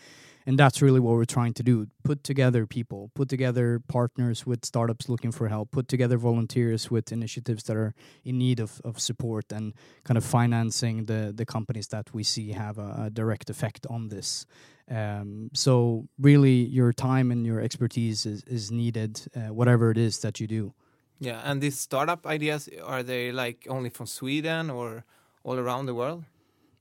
And 0.48 0.58
that's 0.58 0.82
really 0.82 1.02
what 1.02 1.16
we're 1.16 1.26
trying 1.26 1.54
to 1.56 1.64
do: 1.64 1.88
put 2.04 2.24
together 2.24 2.66
people, 2.66 3.12
put 3.14 3.28
together 3.28 3.82
partners 3.88 4.46
with 4.46 4.66
startups 4.66 5.10
looking 5.10 5.34
for 5.34 5.50
help, 5.50 5.72
put 5.72 5.90
together 5.90 6.18
volunteers 6.18 6.90
with 6.90 7.12
initiatives 7.12 7.64
that 7.64 7.76
are 7.76 7.94
in 8.24 8.38
need 8.38 8.62
of, 8.62 8.82
of 8.86 8.98
support, 8.98 9.52
and 9.52 9.74
kind 10.06 10.18
of 10.18 10.24
financing 10.24 11.06
the 11.06 11.34
the 11.36 11.46
companies 11.46 11.90
that 11.90 12.14
we 12.14 12.24
see 12.24 12.54
have 12.54 12.78
a, 12.78 13.04
a 13.06 13.10
direct 13.10 13.50
effect 13.50 13.86
on 13.90 14.08
this. 14.08 14.46
Um, 14.90 15.50
so 15.54 16.08
really, 16.18 16.64
your 16.80 16.94
time 16.94 17.30
and 17.30 17.46
your 17.46 17.60
expertise 17.60 18.26
is, 18.26 18.42
is 18.48 18.72
needed, 18.72 19.22
uh, 19.36 19.54
whatever 19.54 19.92
it 19.92 19.98
is 19.98 20.20
that 20.20 20.40
you 20.40 20.48
do. 20.48 20.74
Yeah, 21.20 21.42
and 21.44 21.62
these 21.62 21.78
startup 21.78 22.26
ideas 22.26 22.70
are 22.86 23.04
they 23.04 23.34
like 23.34 23.68
only 23.70 23.90
from 23.90 24.06
Sweden 24.06 24.70
or 24.70 25.04
all 25.44 25.60
around 25.60 25.88
the 25.88 25.94
world? 25.94 26.24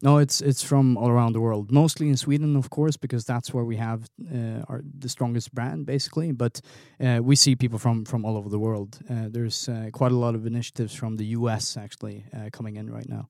No, 0.03 0.19
it's 0.19 0.43
it's 0.43 0.63
from 0.63 0.99
all 0.99 1.09
around 1.09 1.33
the 1.33 1.41
world, 1.41 1.73
mostly 1.73 2.09
in 2.09 2.17
Sweden, 2.17 2.55
of 2.57 2.69
course, 2.69 2.99
because 2.99 3.25
that's 3.25 3.55
where 3.55 3.65
we 3.65 3.77
have 3.77 4.11
uh, 4.31 4.63
our 4.69 4.83
the 4.99 5.09
strongest 5.09 5.55
brand, 5.55 5.87
basically. 5.87 6.33
But 6.33 6.61
uh, 7.01 7.21
we 7.23 7.35
see 7.35 7.57
people 7.57 7.79
from 7.79 8.05
from 8.05 8.25
all 8.25 8.37
over 8.37 8.51
the 8.51 8.59
world. 8.59 8.99
Uh, 9.09 9.29
there's 9.31 9.69
uh, 9.69 9.89
quite 9.93 10.13
a 10.13 10.17
lot 10.17 10.35
of 10.35 10.47
initiatives 10.47 10.95
from 10.95 11.17
the 11.17 11.25
U.S. 11.39 11.77
actually 11.77 12.25
uh, 12.35 12.51
coming 12.53 12.77
in 12.77 12.91
right 12.91 13.09
now. 13.09 13.29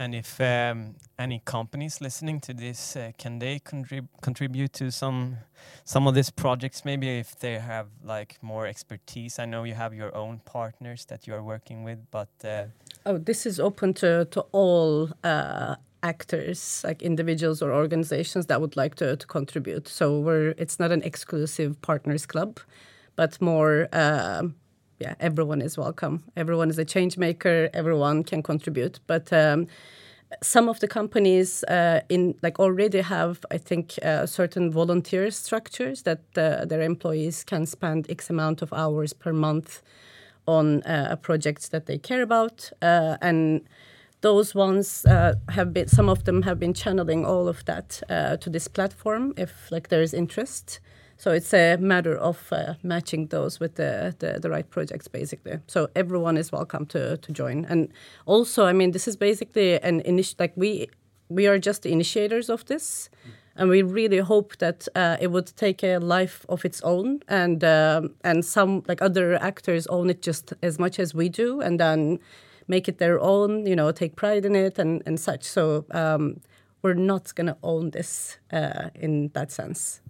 And 0.00 0.14
if 0.14 0.40
um, 0.40 0.94
any 1.18 1.42
companies 1.44 2.00
listening 2.00 2.40
to 2.40 2.54
this, 2.54 2.96
uh, 2.96 3.12
can 3.18 3.38
they 3.38 3.58
contrib- 3.58 4.08
contribute 4.22 4.72
to 4.72 4.90
some 4.90 5.36
some 5.84 6.08
of 6.08 6.14
these 6.14 6.30
projects? 6.30 6.86
Maybe 6.86 7.18
if 7.18 7.38
they 7.38 7.58
have 7.58 7.88
like 8.02 8.38
more 8.40 8.66
expertise. 8.66 9.38
I 9.38 9.44
know 9.44 9.64
you 9.64 9.74
have 9.74 9.92
your 9.92 10.16
own 10.16 10.40
partners 10.46 11.04
that 11.04 11.26
you 11.26 11.34
are 11.34 11.42
working 11.42 11.84
with, 11.84 11.98
but 12.10 12.30
uh, 12.42 12.64
Oh, 13.04 13.18
this 13.18 13.44
is 13.44 13.60
open 13.60 13.92
to 13.94 14.24
to 14.24 14.40
all 14.52 15.10
uh, 15.22 15.76
actors, 16.02 16.82
like 16.82 17.02
individuals 17.02 17.60
or 17.60 17.70
organizations 17.70 18.46
that 18.46 18.58
would 18.58 18.76
like 18.76 18.94
to, 18.94 19.16
to 19.16 19.26
contribute. 19.26 19.86
So 19.86 20.18
we're 20.18 20.54
it's 20.56 20.78
not 20.78 20.92
an 20.92 21.02
exclusive 21.02 21.76
partners 21.82 22.24
club, 22.24 22.58
but 23.16 23.38
more. 23.42 23.86
Yeah, 25.00 25.14
everyone 25.18 25.62
is 25.62 25.78
welcome. 25.78 26.24
Everyone 26.36 26.68
is 26.68 26.78
a 26.78 26.84
change 26.84 27.16
maker. 27.16 27.70
Everyone 27.72 28.22
can 28.22 28.42
contribute, 28.42 29.00
but. 29.06 29.32
Um, 29.32 29.66
some 30.44 30.68
of 30.68 30.78
the 30.78 30.86
companies 30.86 31.64
uh, 31.64 32.02
in 32.08 32.36
like 32.40 32.60
already 32.60 33.00
have 33.00 33.44
i 33.50 33.58
think 33.58 33.98
uh, 34.04 34.24
certain 34.26 34.70
volunteer 34.70 35.28
structures 35.28 36.02
that 36.02 36.20
uh, 36.36 36.64
their 36.64 36.82
employees 36.82 37.42
can 37.42 37.66
spend 37.66 38.08
x 38.08 38.30
amount 38.30 38.62
of 38.62 38.72
hours 38.72 39.12
per 39.12 39.32
month 39.32 39.82
on 40.46 40.84
uh, 40.84 41.16
projects 41.20 41.68
that 41.70 41.86
they 41.86 41.98
care 41.98 42.22
about 42.22 42.70
uh, 42.80 43.16
and 43.20 43.62
those 44.20 44.54
ones 44.54 45.04
uh, 45.06 45.34
have 45.48 45.72
been 45.74 45.88
some 45.88 46.08
of 46.08 46.22
them 46.26 46.42
have 46.42 46.60
been 46.60 46.74
channeling 46.74 47.26
all 47.26 47.48
of 47.48 47.64
that 47.64 48.00
to 48.40 48.48
this 48.48 48.68
platform 48.68 49.34
if 49.36 49.68
like 49.72 49.88
there 49.88 50.00
is 50.00 50.14
interest 50.14 50.78
so 51.20 51.32
it's 51.32 51.52
a 51.52 51.76
matter 51.76 52.16
of 52.16 52.50
uh, 52.50 52.76
matching 52.82 53.26
those 53.26 53.60
with 53.60 53.74
the, 53.74 54.16
the, 54.20 54.40
the 54.40 54.48
right 54.48 54.70
projects 54.70 55.06
basically. 55.06 55.58
So 55.66 55.90
everyone 55.94 56.38
is 56.38 56.50
welcome 56.50 56.86
to, 56.86 57.18
to 57.18 57.32
join. 57.32 57.66
And 57.66 57.92
also 58.24 58.64
i 58.64 58.72
mean 58.72 58.92
this 58.92 59.06
is 59.06 59.16
basically 59.16 59.78
an 59.82 60.00
initiative 60.00 60.40
like 60.40 60.52
we 60.56 60.88
we 61.28 61.46
are 61.46 61.58
just 61.58 61.82
the 61.82 61.92
initiators 61.92 62.48
of 62.48 62.64
this. 62.64 63.10
And 63.54 63.68
we 63.68 63.82
really 63.82 64.20
hope 64.20 64.56
that 64.58 64.88
uh, 64.94 65.18
it 65.20 65.30
would 65.30 65.54
take 65.56 65.82
a 65.82 65.98
life 65.98 66.46
of 66.48 66.64
its 66.64 66.80
own. 66.80 67.20
And 67.28 67.62
um, 67.64 68.14
and 68.24 68.42
some 68.42 68.82
like 68.88 69.02
other 69.02 69.34
actors 69.42 69.86
own 69.88 70.08
it 70.08 70.22
just 70.22 70.54
as 70.62 70.78
much 70.78 70.98
as 70.98 71.14
we 71.14 71.28
do 71.28 71.60
and 71.60 71.78
then 71.78 72.18
make 72.66 72.88
it 72.88 72.96
their 72.96 73.20
own 73.20 73.66
you 73.66 73.76
know 73.76 73.92
take 73.92 74.16
pride 74.16 74.46
in 74.46 74.56
it 74.56 74.78
and 74.78 75.02
and 75.04 75.20
such. 75.20 75.44
So 75.44 75.84
um, 75.90 76.40
we're 76.80 76.94
not 76.94 77.34
going 77.34 77.48
to 77.48 77.56
own 77.62 77.90
this 77.90 78.38
uh, 78.50 78.88
in 78.94 79.30
that 79.34 79.52
sense 79.52 80.00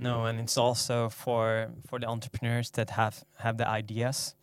no, 0.00 0.24
and 0.24 0.40
it's 0.40 0.56
also 0.58 1.08
for 1.08 1.70
for 1.88 1.98
the 1.98 2.06
entrepreneurs 2.06 2.70
that 2.70 2.90
have 2.90 3.24
have 3.38 3.56
the 3.58 3.68
ideas. 3.68 4.34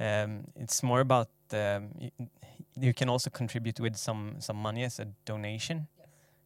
Um, 0.00 0.44
it's 0.56 0.82
more 0.82 1.00
about 1.00 1.28
um, 1.52 1.90
y- 2.00 2.12
you 2.80 2.94
can 2.94 3.08
also 3.08 3.30
contribute 3.30 3.80
with 3.80 3.96
some 3.96 4.36
some 4.38 4.56
money 4.62 4.84
as 4.84 4.98
a 5.00 5.06
donation. 5.24 5.88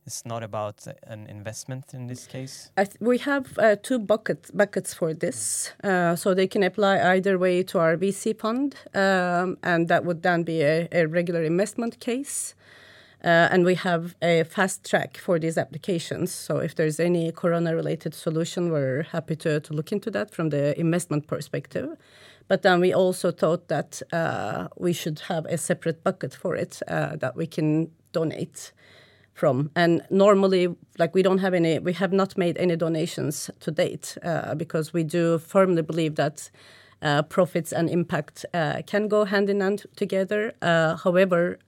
It's 0.07 0.27
not 0.27 0.43
about 0.43 0.85
an 1.07 1.27
investment 1.29 1.95
in 1.95 2.09
this 2.09 2.27
case. 2.27 2.73
Th- 2.77 2.97
we 3.01 3.19
have 3.19 3.57
uh, 3.59 3.77
two 3.83 3.99
buckets 4.01 4.51
buckets 4.51 4.95
for 4.95 5.15
this, 5.15 5.73
uh, 5.85 6.17
so 6.17 6.35
they 6.35 6.49
can 6.49 6.63
apply 6.65 7.01
either 7.15 7.39
way 7.39 7.63
to 7.63 7.79
our 7.79 7.97
VC 7.97 8.37
fund, 8.37 8.75
um, 8.95 9.59
and 9.63 9.87
that 9.89 10.05
would 10.05 10.23
then 10.23 10.43
be 10.43 10.63
a, 10.63 10.89
a 10.93 11.07
regular 11.07 11.45
investment 11.45 12.01
case. 12.01 12.55
Uh, 13.25 13.49
and 13.53 13.65
we 13.65 13.77
have 13.77 14.17
a 14.21 14.43
fast 14.43 14.85
track 14.85 15.17
for 15.17 15.39
these 15.39 15.57
applications. 15.57 16.33
So 16.33 16.59
if 16.59 16.75
there's 16.75 16.99
any 16.99 17.31
corona-related 17.31 18.15
solution, 18.15 18.73
we're 18.73 19.05
happy 19.05 19.37
to, 19.37 19.61
to 19.61 19.73
look 19.73 19.93
into 19.93 20.11
that 20.11 20.31
from 20.33 20.51
the 20.51 20.79
investment 20.79 21.29
perspective. 21.29 21.97
But 22.49 22.63
then 22.63 22.81
we 22.81 22.93
also 22.93 23.31
thought 23.31 23.69
that 23.69 24.03
uh, 24.13 24.67
we 24.77 24.93
should 24.93 25.21
have 25.29 25.47
a 25.47 25.57
separate 25.57 26.03
bucket 26.03 26.35
for 26.35 26.57
it 26.57 26.83
uh, 26.89 27.15
that 27.17 27.37
we 27.37 27.47
can 27.47 27.93
donate 28.11 28.73
from. 29.35 29.71
And 29.77 30.03
normally, 30.11 30.75
like 30.99 31.15
we 31.15 31.23
don't 31.23 31.39
have 31.39 31.55
any, 31.55 31.79
we 31.79 31.93
have 31.93 32.13
not 32.13 32.37
made 32.37 32.59
any 32.59 32.75
donations 32.75 33.51
to 33.61 33.71
date 33.71 34.19
uh, 34.25 34.57
because 34.57 34.93
we 34.93 35.05
do 35.05 35.39
firmly 35.39 35.83
believe 35.83 36.17
that 36.17 36.51
uh, 37.01 37.23
profits 37.23 37.73
and 37.73 37.89
impact 37.89 38.45
uh, 38.53 38.83
can 38.85 39.07
go 39.07 39.25
hand 39.25 39.49
in 39.49 39.61
hand 39.61 39.87
together. 39.95 40.53
However, 40.61 41.59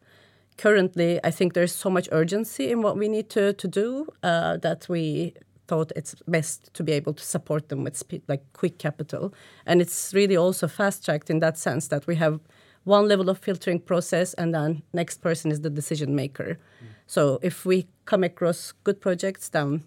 currently, 0.57 1.21
I 1.25 1.31
think 1.31 1.55
there's 1.55 1.75
so 1.75 1.91
much 1.91 2.09
urgency 2.13 2.71
in 2.71 2.83
what 2.83 2.97
we 2.97 3.09
need 3.09 3.31
to, 3.31 3.53
to 3.53 3.69
do 3.69 4.07
uh, 4.23 4.57
that 4.59 4.89
we 4.89 5.35
thought 5.67 5.93
it's 5.97 6.15
best 6.29 6.73
to 6.75 6.83
be 6.83 6.93
able 6.93 7.15
to 7.15 7.25
support 7.25 7.69
them 7.69 7.85
with 7.85 7.97
speed, 7.97 8.23
like 8.29 8.43
quick 8.53 8.79
capital. 8.79 9.33
And 9.67 9.81
it's 9.81 10.13
really 10.13 10.37
also 10.37 10.69
fast 10.69 11.05
tracked 11.05 11.31
in 11.31 11.41
that 11.41 11.59
sense 11.59 11.89
that 11.89 12.07
we 12.07 12.17
have 12.17 12.41
one 12.85 13.09
level 13.09 13.31
of 13.31 13.39
filtering 13.39 13.81
process 13.81 14.35
and 14.35 14.55
then 14.55 14.83
next 14.93 15.23
person 15.23 15.51
is 15.51 15.63
the 15.63 15.71
decision 15.71 16.15
maker. 16.15 16.59
Mm. 16.83 16.87
So 17.07 17.39
if 17.43 17.65
we 17.65 17.87
come 18.05 18.23
across 18.25 18.73
good 18.85 19.01
projects, 19.01 19.49
then 19.49 19.85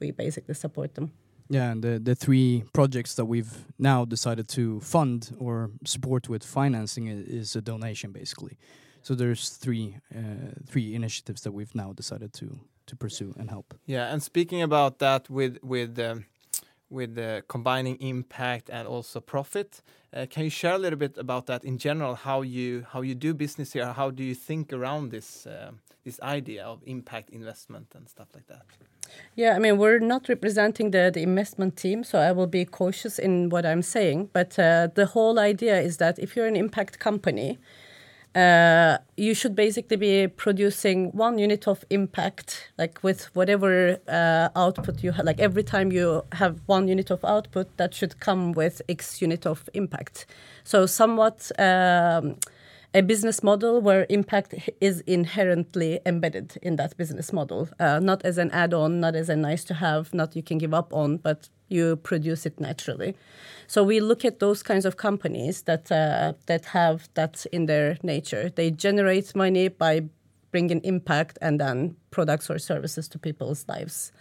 we 0.00 0.12
basically 0.12 0.54
support 0.54 0.94
them. 0.94 1.12
Yeah, 1.50 1.70
and 1.70 1.82
the, 1.82 1.98
the 1.98 2.14
three 2.14 2.64
projects 2.72 3.14
that 3.14 3.24
we've 3.24 3.64
now 3.78 4.04
decided 4.04 4.48
to 4.48 4.80
fund 4.80 5.34
or 5.38 5.70
support 5.84 6.28
with 6.28 6.44
financing 6.44 7.06
is 7.06 7.56
a 7.56 7.62
donation 7.62 8.12
basically. 8.12 8.58
So 9.08 9.14
there's 9.14 9.48
three 9.48 9.96
uh, 10.14 10.52
three 10.66 10.94
initiatives 10.94 11.40
that 11.40 11.52
we've 11.52 11.74
now 11.74 11.94
decided 11.94 12.34
to 12.34 12.60
to 12.86 12.96
pursue 12.96 13.32
and 13.38 13.48
help. 13.48 13.72
Yeah, 13.86 14.12
and 14.12 14.22
speaking 14.22 14.60
about 14.60 14.98
that 14.98 15.30
with 15.30 15.56
with 15.62 15.98
um, 15.98 16.26
with 16.90 17.18
uh, 17.18 17.40
combining 17.48 17.96
impact 18.00 18.68
and 18.68 18.86
also 18.86 19.20
profit, 19.20 19.82
uh, 20.12 20.26
can 20.28 20.44
you 20.44 20.50
share 20.50 20.74
a 20.74 20.78
little 20.78 20.98
bit 20.98 21.16
about 21.16 21.46
that 21.46 21.64
in 21.64 21.78
general? 21.78 22.16
How 22.16 22.42
you 22.42 22.84
how 22.92 23.00
you 23.00 23.14
do 23.14 23.32
business 23.32 23.72
here? 23.72 23.94
How 23.94 24.10
do 24.10 24.22
you 24.22 24.34
think 24.34 24.74
around 24.74 25.10
this 25.10 25.46
uh, 25.46 25.70
this 26.04 26.20
idea 26.20 26.64
of 26.66 26.82
impact 26.84 27.30
investment 27.30 27.86
and 27.94 28.06
stuff 28.08 28.28
like 28.34 28.46
that? 28.48 28.66
Yeah, 29.36 29.56
I 29.56 29.58
mean, 29.58 29.78
we're 29.78 30.00
not 30.00 30.28
representing 30.28 30.90
the, 30.90 31.10
the 31.10 31.22
investment 31.22 31.76
team, 31.76 32.04
so 32.04 32.18
I 32.18 32.32
will 32.32 32.46
be 32.46 32.66
cautious 32.66 33.18
in 33.18 33.48
what 33.48 33.64
I'm 33.64 33.82
saying. 33.82 34.28
But 34.34 34.58
uh, 34.58 34.88
the 34.94 35.06
whole 35.06 35.38
idea 35.38 35.80
is 35.80 35.96
that 35.96 36.18
if 36.18 36.36
you're 36.36 36.46
an 36.46 36.56
impact 36.56 36.98
company, 36.98 37.58
uh, 38.34 38.98
you 39.16 39.34
should 39.34 39.54
basically 39.54 39.96
be 39.96 40.28
producing 40.28 41.10
one 41.12 41.38
unit 41.38 41.66
of 41.66 41.84
impact, 41.90 42.70
like 42.78 43.02
with 43.02 43.34
whatever 43.34 43.98
uh, 44.08 44.48
output 44.54 45.02
you 45.02 45.12
have. 45.12 45.24
Like 45.24 45.40
every 45.40 45.62
time 45.62 45.90
you 45.92 46.22
have 46.32 46.60
one 46.66 46.88
unit 46.88 47.10
of 47.10 47.24
output, 47.24 47.76
that 47.78 47.94
should 47.94 48.20
come 48.20 48.52
with 48.52 48.82
X 48.88 49.20
unit 49.22 49.46
of 49.46 49.68
impact. 49.74 50.26
So 50.64 50.86
somewhat. 50.86 51.50
Um, 51.58 52.36
a 52.94 53.02
business 53.02 53.42
model 53.42 53.80
where 53.80 54.06
impact 54.08 54.54
is 54.80 55.00
inherently 55.02 56.00
embedded 56.06 56.56
in 56.62 56.76
that 56.76 56.96
business 56.96 57.32
model, 57.32 57.68
uh, 57.78 57.98
not 57.98 58.24
as 58.24 58.38
an 58.38 58.50
add-on, 58.50 59.00
not 59.00 59.14
as 59.14 59.28
a 59.28 59.36
nice 59.36 59.62
to 59.64 59.74
have, 59.74 60.14
not 60.14 60.34
you 60.34 60.42
can 60.42 60.58
give 60.58 60.72
up 60.72 60.92
on, 60.94 61.18
but 61.18 61.48
you 61.68 61.96
produce 61.96 62.46
it 62.46 62.58
naturally. 62.58 63.14
So 63.66 63.84
we 63.84 64.00
look 64.00 64.24
at 64.24 64.38
those 64.38 64.62
kinds 64.62 64.86
of 64.86 64.96
companies 64.96 65.62
that 65.62 65.92
uh, 65.92 66.32
that 66.46 66.66
have 66.66 67.08
that 67.14 67.44
in 67.52 67.66
their 67.66 67.98
nature. 68.02 68.48
They 68.48 68.70
generate 68.70 69.36
money 69.36 69.68
by 69.68 70.08
bringing 70.50 70.80
impact 70.82 71.38
and 71.42 71.60
then 71.60 71.96
products 72.10 72.48
or 72.48 72.58
services 72.58 73.06
to 73.08 73.18
people's 73.18 73.66
lives. 73.68 74.12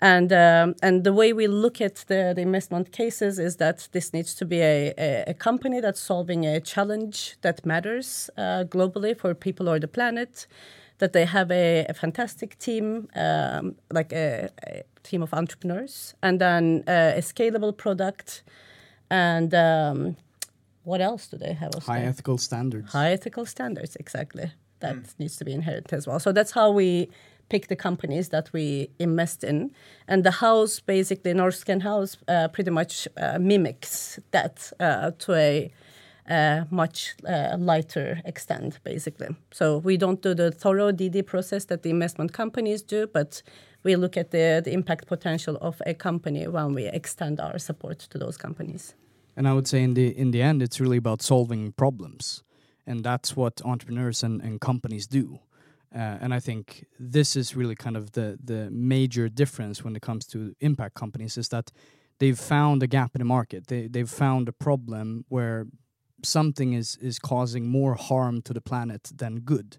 And 0.00 0.30
um, 0.30 0.74
and 0.82 1.04
the 1.04 1.12
way 1.12 1.32
we 1.32 1.46
look 1.46 1.80
at 1.80 2.04
the, 2.06 2.32
the 2.34 2.42
investment 2.42 2.92
cases 2.92 3.38
is 3.38 3.56
that 3.56 3.88
this 3.92 4.12
needs 4.12 4.34
to 4.34 4.44
be 4.44 4.60
a, 4.60 4.92
a, 4.98 5.24
a 5.28 5.34
company 5.34 5.80
that's 5.80 6.00
solving 6.00 6.44
a 6.44 6.60
challenge 6.60 7.36
that 7.40 7.64
matters 7.64 8.28
uh, 8.36 8.64
globally 8.68 9.16
for 9.16 9.34
people 9.34 9.68
or 9.68 9.78
the 9.78 9.88
planet. 9.88 10.46
That 10.98 11.12
they 11.12 11.26
have 11.26 11.50
a, 11.50 11.84
a 11.90 11.94
fantastic 11.94 12.58
team, 12.58 13.08
um, 13.14 13.76
like 13.92 14.12
a, 14.14 14.48
a, 14.66 14.82
team 15.02 15.22
of 15.22 15.34
entrepreneurs, 15.34 16.14
and 16.22 16.40
then 16.40 16.84
uh, 16.88 17.12
a 17.16 17.20
scalable 17.20 17.76
product, 17.76 18.42
and 19.10 19.54
um, 19.54 20.16
what 20.84 21.00
else 21.00 21.26
do 21.26 21.36
they 21.36 21.52
have? 21.52 21.74
High 21.74 22.02
ethical 22.02 22.38
standards. 22.38 22.92
High 22.92 23.12
ethical 23.12 23.44
standards, 23.44 23.96
exactly. 23.96 24.52
That 24.80 24.96
mm. 24.96 25.18
needs 25.18 25.36
to 25.36 25.44
be 25.44 25.52
inherent 25.52 25.92
as 25.92 26.06
well. 26.06 26.18
So 26.18 26.32
that's 26.32 26.52
how 26.52 26.70
we 26.70 27.10
pick 27.48 27.68
the 27.68 27.76
companies 27.76 28.28
that 28.30 28.52
we 28.52 28.90
invest 28.98 29.44
in. 29.44 29.70
And 30.08 30.24
the 30.24 30.30
house, 30.30 30.80
basically, 30.80 31.32
Norrsken 31.32 31.82
House, 31.82 32.16
uh, 32.28 32.48
pretty 32.48 32.70
much 32.70 33.08
uh, 33.16 33.38
mimics 33.38 34.18
that 34.30 34.72
uh, 34.80 35.12
to 35.18 35.34
a 35.34 35.70
uh, 36.28 36.64
much 36.70 37.14
uh, 37.28 37.56
lighter 37.58 38.20
extent, 38.24 38.80
basically. 38.82 39.28
So 39.52 39.78
we 39.78 39.96
don't 39.96 40.20
do 40.22 40.34
the 40.34 40.50
thorough 40.50 40.92
DD 40.92 41.24
process 41.24 41.66
that 41.66 41.82
the 41.82 41.90
investment 41.90 42.32
companies 42.32 42.82
do, 42.82 43.06
but 43.06 43.42
we 43.84 43.94
look 43.94 44.16
at 44.16 44.32
the, 44.32 44.60
the 44.64 44.72
impact 44.72 45.06
potential 45.06 45.56
of 45.60 45.80
a 45.86 45.94
company 45.94 46.48
when 46.48 46.74
we 46.74 46.86
extend 46.86 47.38
our 47.40 47.58
support 47.58 48.00
to 48.10 48.18
those 48.18 48.36
companies. 48.36 48.94
And 49.36 49.46
I 49.46 49.52
would 49.52 49.68
say 49.68 49.82
in 49.82 49.94
the 49.94 50.08
in 50.18 50.30
the 50.30 50.42
end, 50.42 50.62
it's 50.62 50.80
really 50.80 50.96
about 50.96 51.22
solving 51.22 51.72
problems, 51.72 52.42
and 52.86 53.04
that's 53.04 53.36
what 53.36 53.60
entrepreneurs 53.64 54.22
and, 54.22 54.40
and 54.42 54.60
companies 54.60 55.06
do. 55.06 55.40
Uh, 55.96 56.18
and 56.20 56.34
I 56.34 56.40
think 56.40 56.84
this 57.00 57.36
is 57.36 57.56
really 57.56 57.74
kind 57.74 57.96
of 57.96 58.12
the 58.12 58.38
the 58.44 58.68
major 58.70 59.30
difference 59.30 59.82
when 59.82 59.96
it 59.96 60.02
comes 60.02 60.26
to 60.26 60.54
impact 60.60 60.94
companies 60.94 61.38
is 61.38 61.48
that 61.48 61.72
they've 62.18 62.38
found 62.38 62.82
a 62.82 62.86
gap 62.86 63.14
in 63.14 63.20
the 63.20 63.24
market. 63.24 63.68
They 63.68 63.88
they've 63.88 64.10
found 64.10 64.48
a 64.48 64.52
problem 64.52 65.24
where 65.28 65.66
something 66.22 66.74
is 66.74 66.98
is 67.00 67.18
causing 67.18 67.66
more 67.66 67.94
harm 67.94 68.42
to 68.42 68.52
the 68.52 68.60
planet 68.60 69.10
than 69.16 69.40
good, 69.40 69.78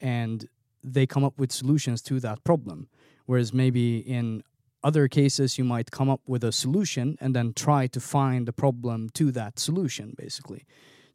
and 0.00 0.48
they 0.82 1.06
come 1.06 1.24
up 1.24 1.38
with 1.38 1.52
solutions 1.52 2.02
to 2.02 2.18
that 2.20 2.42
problem. 2.42 2.88
Whereas 3.26 3.52
maybe 3.52 3.98
in 3.98 4.42
other 4.82 5.08
cases 5.08 5.58
you 5.58 5.64
might 5.64 5.90
come 5.90 6.08
up 6.08 6.20
with 6.26 6.44
a 6.44 6.52
solution 6.52 7.16
and 7.20 7.34
then 7.34 7.52
try 7.52 7.86
to 7.88 8.00
find 8.00 8.46
the 8.46 8.52
problem 8.52 9.08
to 9.10 9.32
that 9.32 9.58
solution, 9.58 10.14
basically. 10.16 10.64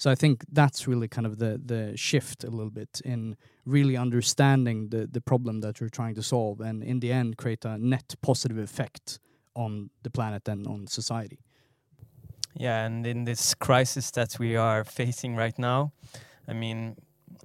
So 0.01 0.09
I 0.09 0.15
think 0.15 0.45
that's 0.51 0.87
really 0.87 1.07
kind 1.07 1.27
of 1.27 1.37
the 1.37 1.61
the 1.63 1.95
shift 1.95 2.43
a 2.43 2.49
little 2.49 2.71
bit 2.71 3.01
in 3.05 3.35
really 3.65 3.95
understanding 3.95 4.89
the 4.89 5.05
the 5.05 5.21
problem 5.21 5.61
that 5.61 5.79
you're 5.79 5.91
trying 5.91 6.15
to 6.15 6.23
solve, 6.23 6.59
and 6.59 6.83
in 6.83 6.99
the 7.01 7.11
end 7.11 7.37
create 7.37 7.65
a 7.65 7.77
net 7.77 8.15
positive 8.21 8.57
effect 8.57 9.19
on 9.53 9.91
the 10.01 10.09
planet 10.09 10.47
and 10.47 10.65
on 10.67 10.87
society. 10.87 11.37
Yeah, 12.55 12.85
and 12.85 13.05
in 13.05 13.25
this 13.25 13.53
crisis 13.53 14.11
that 14.11 14.39
we 14.39 14.57
are 14.57 14.83
facing 14.83 15.37
right 15.37 15.59
now, 15.59 15.91
I 16.47 16.53
mean, 16.53 16.95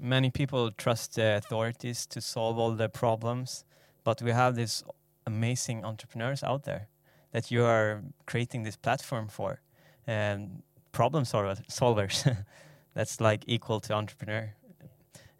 many 0.00 0.30
people 0.30 0.70
trust 0.72 1.14
the 1.14 1.36
authorities 1.36 2.06
to 2.06 2.20
solve 2.20 2.58
all 2.58 2.76
the 2.76 2.88
problems, 2.88 3.64
but 4.02 4.22
we 4.22 4.32
have 4.32 4.54
these 4.54 4.84
amazing 5.26 5.84
entrepreneurs 5.84 6.42
out 6.42 6.62
there 6.64 6.88
that 7.32 7.50
you 7.50 7.64
are 7.64 8.02
creating 8.24 8.64
this 8.64 8.76
platform 8.76 9.28
for. 9.28 9.60
And 10.06 10.62
problem 10.96 11.24
solvers. 11.24 12.24
That's 12.94 13.20
like 13.20 13.44
equal 13.46 13.80
to 13.80 13.92
entrepreneur. 13.92 14.54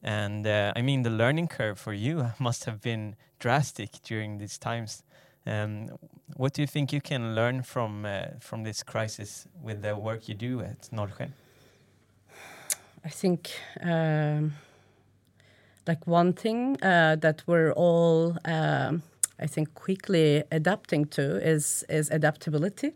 And 0.02 0.46
uh, 0.46 0.72
I 0.76 0.82
mean, 0.82 1.02
the 1.02 1.10
learning 1.10 1.48
curve 1.48 1.78
for 1.78 1.94
you 1.94 2.32
must 2.38 2.64
have 2.66 2.80
been 2.80 3.16
drastic 3.38 3.90
during 4.02 4.38
these 4.38 4.58
times. 4.58 5.02
Um, 5.46 5.88
what 6.36 6.52
do 6.54 6.60
you 6.62 6.66
think 6.66 6.92
you 6.92 7.00
can 7.00 7.34
learn 7.34 7.62
from 7.62 8.04
uh, 8.04 8.38
from 8.40 8.64
this 8.64 8.82
crisis 8.82 9.46
with 9.62 9.80
the 9.82 9.94
work 9.94 10.28
you 10.28 10.34
do 10.34 10.60
at 10.60 10.90
Norrsken? 10.92 11.30
I 13.04 13.10
think 13.10 13.50
um, 13.82 14.52
like 15.86 16.06
one 16.06 16.32
thing 16.32 16.76
uh, 16.82 17.16
that 17.20 17.42
we're 17.46 17.72
all, 17.72 18.36
um, 18.44 19.02
I 19.44 19.46
think, 19.46 19.74
quickly 19.74 20.42
adapting 20.50 21.06
to 21.10 21.22
is 21.52 21.84
is 21.88 22.10
adaptability 22.10 22.92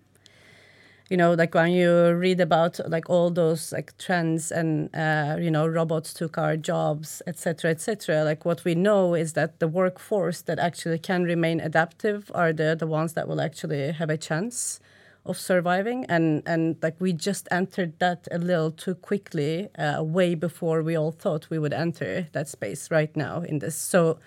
you 1.10 1.16
know 1.16 1.34
like 1.34 1.54
when 1.54 1.72
you 1.72 2.12
read 2.14 2.40
about 2.40 2.80
like 2.88 3.10
all 3.10 3.30
those 3.30 3.72
like 3.72 3.96
trends 3.98 4.50
and 4.52 4.94
uh, 4.94 5.36
you 5.38 5.50
know 5.50 5.66
robots 5.66 6.14
took 6.14 6.38
our 6.38 6.56
jobs 6.56 7.20
etc 7.26 7.70
etc 7.72 8.24
like 8.24 8.44
what 8.44 8.64
we 8.64 8.74
know 8.74 9.14
is 9.14 9.34
that 9.34 9.58
the 9.58 9.68
workforce 9.68 10.40
that 10.42 10.58
actually 10.58 10.98
can 10.98 11.24
remain 11.24 11.60
adaptive 11.60 12.30
are 12.34 12.52
the 12.52 12.76
the 12.78 12.86
ones 12.86 13.12
that 13.14 13.28
will 13.28 13.40
actually 13.40 13.92
have 13.92 14.08
a 14.10 14.16
chance 14.16 14.80
of 15.26 15.38
surviving. 15.38 16.04
And 16.06 16.42
and 16.46 16.76
like 16.82 16.96
we 17.00 17.12
just 17.12 17.48
entered 17.50 17.98
that 17.98 18.26
a 18.30 18.38
little 18.38 18.70
too 18.70 18.94
quickly 18.94 19.68
uh, 19.76 20.02
way 20.02 20.34
before 20.34 20.82
we 20.82 20.96
all 20.96 21.12
thought 21.12 21.48
we 21.50 21.58
would 21.58 21.72
enter 21.72 22.28
that 22.32 22.48
space 22.48 22.90
right 22.90 23.14
now 23.16 23.42
in 23.42 23.58
this. 23.58 23.76
So 23.76 24.18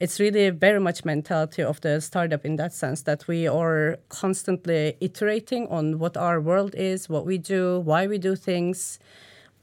it's 0.00 0.20
really 0.20 0.50
very 0.50 0.78
much 0.78 1.04
mentality 1.04 1.62
of 1.62 1.80
the 1.80 2.00
startup 2.00 2.44
in 2.44 2.56
that 2.56 2.72
sense 2.72 3.02
that 3.02 3.26
we 3.26 3.48
are 3.48 3.98
constantly 4.08 4.96
iterating 5.00 5.66
on 5.68 5.98
what 5.98 6.16
our 6.16 6.40
world 6.40 6.74
is, 6.76 7.08
what 7.08 7.26
we 7.26 7.36
do, 7.38 7.80
why 7.80 8.06
we 8.06 8.18
do 8.18 8.36
things, 8.36 8.98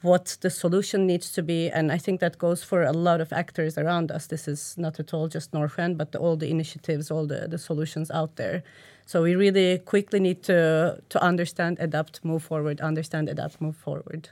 what 0.01 0.37
the 0.41 0.49
solution 0.49 1.07
needs 1.07 1.31
to 1.31 1.41
be. 1.41 1.69
And 1.69 1.91
I 1.91 1.97
think 1.97 2.19
that 2.19 2.37
goes 2.37 2.63
for 2.63 2.83
a 2.83 2.91
lot 2.91 3.21
of 3.21 3.31
actors 3.31 3.77
around 3.77 4.11
us. 4.11 4.27
This 4.27 4.47
is 4.47 4.77
not 4.77 4.99
at 4.99 5.13
all 5.13 5.27
just 5.27 5.51
Norrsken, 5.51 5.97
but 5.97 6.11
the, 6.11 6.19
all 6.19 6.35
the 6.35 6.49
initiatives, 6.49 7.09
all 7.09 7.25
the, 7.25 7.47
the 7.47 7.57
solutions 7.57 8.11
out 8.11 8.35
there. 8.35 8.63
So 9.05 9.23
we 9.23 9.35
really 9.35 9.77
quickly 9.77 10.19
need 10.19 10.43
to 10.43 10.99
to 11.09 11.23
understand, 11.23 11.77
adapt, 11.79 12.25
move 12.25 12.43
forward, 12.43 12.81
understand, 12.81 13.29
adapt, 13.29 13.61
move 13.61 13.75
forward. 13.75 14.29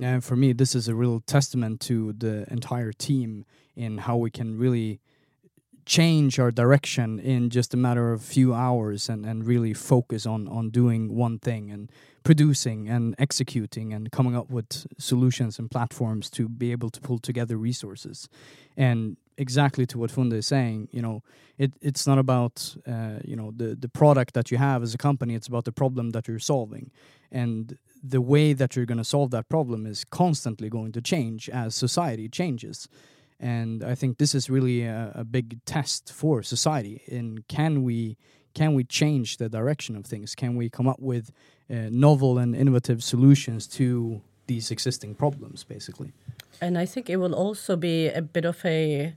And 0.00 0.24
for 0.24 0.34
me, 0.36 0.52
this 0.52 0.74
is 0.74 0.88
a 0.88 0.94
real 0.94 1.20
testament 1.20 1.80
to 1.82 2.12
the 2.14 2.50
entire 2.50 2.92
team 2.92 3.44
in 3.76 3.98
how 3.98 4.16
we 4.16 4.30
can 4.30 4.58
really 4.58 5.00
change 5.84 6.38
our 6.38 6.50
direction 6.50 7.18
in 7.18 7.50
just 7.50 7.74
a 7.74 7.76
matter 7.76 8.12
of 8.12 8.20
a 8.20 8.24
few 8.24 8.54
hours 8.54 9.08
and, 9.08 9.26
and 9.26 9.46
really 9.46 9.74
focus 9.74 10.26
on 10.26 10.46
on 10.46 10.70
doing 10.70 11.14
one 11.14 11.38
thing 11.38 11.70
and 11.70 11.90
producing 12.22 12.88
and 12.88 13.14
executing 13.18 13.92
and 13.92 14.12
coming 14.12 14.36
up 14.36 14.50
with 14.50 14.86
solutions 14.98 15.58
and 15.58 15.70
platforms 15.70 16.30
to 16.30 16.48
be 16.48 16.70
able 16.70 16.90
to 16.90 17.00
pull 17.00 17.18
together 17.18 17.56
resources. 17.56 18.28
And 18.76 19.16
exactly 19.36 19.86
to 19.86 19.98
what 19.98 20.10
Funda 20.10 20.36
is 20.36 20.46
saying, 20.46 20.88
you 20.90 21.02
know, 21.02 21.22
it, 21.58 21.72
it's 21.82 22.06
not 22.06 22.18
about 22.18 22.76
uh, 22.86 23.18
you 23.24 23.36
know 23.36 23.52
the 23.54 23.74
the 23.74 23.88
product 23.88 24.34
that 24.34 24.50
you 24.50 24.58
have 24.58 24.82
as 24.82 24.94
a 24.94 24.98
company. 24.98 25.34
It's 25.34 25.48
about 25.48 25.64
the 25.64 25.72
problem 25.72 26.10
that 26.10 26.26
you're 26.26 26.38
solving, 26.38 26.90
and 27.30 27.78
the 28.02 28.20
way 28.20 28.54
that 28.54 28.74
you're 28.74 28.86
going 28.86 28.98
to 28.98 29.04
solve 29.04 29.30
that 29.30 29.48
problem 29.48 29.86
is 29.86 30.04
constantly 30.04 30.70
going 30.70 30.92
to 30.92 31.02
change 31.02 31.50
as 31.50 31.74
society 31.74 32.28
changes. 32.28 32.88
And 33.38 33.82
I 33.82 33.94
think 33.94 34.18
this 34.18 34.34
is 34.34 34.50
really 34.50 34.82
a, 34.82 35.12
a 35.14 35.24
big 35.24 35.64
test 35.64 36.12
for 36.12 36.42
society. 36.42 37.02
In 37.06 37.44
can 37.48 37.82
we 37.82 38.16
can 38.54 38.74
we 38.74 38.84
change 38.84 39.36
the 39.36 39.48
direction 39.48 39.96
of 39.96 40.06
things? 40.06 40.34
Can 40.34 40.56
we 40.56 40.68
come 40.68 40.88
up 40.88 41.00
with 41.00 41.30
uh, 41.70 41.88
novel 41.90 42.38
and 42.38 42.54
innovative 42.54 43.02
solutions 43.02 43.66
to 43.68 44.22
these 44.46 44.70
existing 44.70 45.14
problems, 45.14 45.64
basically? 45.64 46.12
And 46.60 46.76
I 46.76 46.86
think 46.86 47.08
it 47.08 47.16
will 47.16 47.34
also 47.34 47.76
be 47.76 48.08
a 48.08 48.22
bit 48.22 48.44
of 48.44 48.64
a 48.64 49.14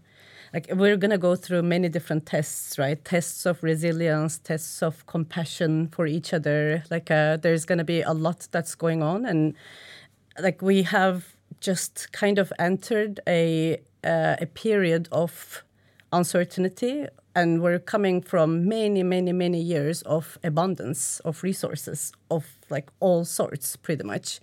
like 0.54 0.68
we're 0.72 0.98
going 0.98 1.12
to 1.12 1.18
go 1.18 1.36
through 1.36 1.64
many 1.64 1.90
different 1.90 2.28
tests 2.28 2.78
right? 2.78 3.04
Tests 3.04 3.46
of 3.46 3.64
resilience 3.64 4.38
tests 4.38 4.84
of 4.84 5.06
compassion 5.08 5.88
for 5.88 6.06
each 6.06 6.34
other. 6.34 6.84
Like 6.92 7.10
uh, 7.10 7.38
there's 7.38 7.66
going 7.66 7.80
to 7.80 7.84
be 7.84 8.02
a 8.02 8.14
lot 8.14 8.48
that's 8.52 8.76
going 8.76 9.02
on. 9.02 9.26
And 9.26 9.56
like 10.40 10.62
we 10.62 10.84
have 10.84 11.36
just 11.60 12.12
kind 12.12 12.38
of 12.38 12.54
entered 12.60 13.20
a 13.28 13.82
uh, 14.04 14.36
a 14.40 14.46
period 14.46 15.10
of 15.12 15.64
uncertainty. 16.12 17.08
And 17.36 17.64
we're 17.64 17.80
coming 17.80 18.22
from 18.22 18.68
many 18.68 19.02
many 19.02 19.34
many 19.34 19.60
years 19.60 20.04
of 20.04 20.38
abundance 20.44 21.20
of 21.22 21.42
resources 21.44 22.14
of 22.30 22.60
like 22.70 22.90
all 23.00 23.26
sorts 23.26 23.76
pretty 23.76 24.04
much 24.04 24.40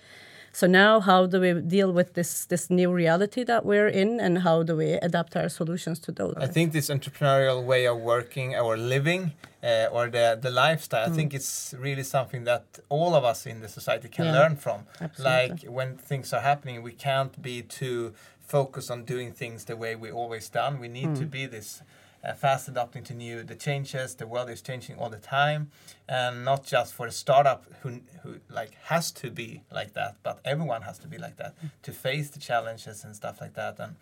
so 0.52 0.66
now, 0.66 1.00
how 1.00 1.26
do 1.26 1.40
we 1.40 1.60
deal 1.60 1.92
with 1.92 2.14
this 2.14 2.44
this 2.46 2.70
new 2.70 2.92
reality 2.92 3.44
that 3.44 3.64
we're 3.64 3.88
in, 3.88 4.20
and 4.20 4.38
how 4.38 4.62
do 4.62 4.76
we 4.76 4.92
adapt 4.94 5.36
our 5.36 5.48
solutions 5.48 5.98
to 6.00 6.12
those? 6.12 6.34
I 6.36 6.46
think 6.46 6.72
this 6.72 6.90
entrepreneurial 6.90 7.64
way 7.64 7.86
of 7.86 7.98
working 7.98 8.56
or 8.56 8.76
living, 8.76 9.32
uh, 9.62 9.86
or 9.92 10.10
the 10.10 10.38
the 10.40 10.50
lifestyle, 10.50 11.06
mm. 11.06 11.12
I 11.12 11.16
think 11.16 11.34
it's 11.34 11.74
really 11.78 12.02
something 12.02 12.44
that 12.44 12.64
all 12.88 13.14
of 13.14 13.24
us 13.24 13.46
in 13.46 13.60
the 13.60 13.68
society 13.68 14.08
can 14.08 14.26
yeah. 14.26 14.40
learn 14.40 14.56
from. 14.56 14.86
Absolutely. 15.00 15.48
Like 15.48 15.62
when 15.64 15.96
things 15.96 16.32
are 16.32 16.40
happening, 16.40 16.82
we 16.82 16.92
can't 16.92 17.40
be 17.40 17.62
too 17.62 18.12
focused 18.40 18.90
on 18.90 19.04
doing 19.04 19.32
things 19.32 19.64
the 19.64 19.76
way 19.76 19.94
we 19.94 20.10
always 20.10 20.48
done. 20.48 20.80
We 20.80 20.88
need 20.88 21.10
mm. 21.10 21.18
to 21.18 21.26
be 21.26 21.46
this 21.46 21.82
uh, 22.22 22.34
fast 22.34 22.68
adapting 22.68 23.02
to 23.04 23.14
new 23.14 23.42
the 23.42 23.54
changes. 23.54 24.14
The 24.14 24.26
world 24.26 24.50
is 24.50 24.60
changing 24.62 24.96
all 24.96 25.10
the 25.10 25.18
time, 25.18 25.70
and 26.08 26.44
not 26.44 26.64
just 26.64 26.94
for 26.94 27.06
a 27.06 27.12
startup 27.12 27.64
who 27.82 28.00
who 28.22 28.36
like 28.48 28.74
has 28.84 29.10
to 29.12 29.30
be 29.30 29.62
like 29.72 29.94
that, 29.94 30.16
but 30.22 30.40
everyone 30.44 30.82
has 30.82 30.98
to 30.98 31.08
be 31.08 31.18
like 31.18 31.36
that 31.36 31.54
mm. 31.62 31.70
to 31.82 31.92
face 31.92 32.30
the 32.30 32.38
challenges 32.38 33.04
and 33.04 33.16
stuff 33.16 33.40
like 33.40 33.54
that. 33.54 33.78
And 33.78 33.96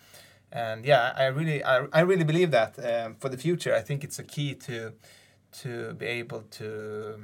and 0.51 0.85
yeah, 0.85 1.13
I 1.17 1.27
really 1.27 1.63
I, 1.63 1.87
I 1.93 2.01
really 2.01 2.25
believe 2.25 2.51
that 2.51 2.79
um, 2.85 3.15
for 3.15 3.29
the 3.29 3.37
future. 3.37 3.75
I 3.75 3.81
think 3.81 4.05
it's 4.05 4.19
a 4.19 4.25
key 4.25 4.55
to 4.55 4.93
to 5.61 5.95
be 5.95 6.07
able 6.07 6.43
to 6.43 7.21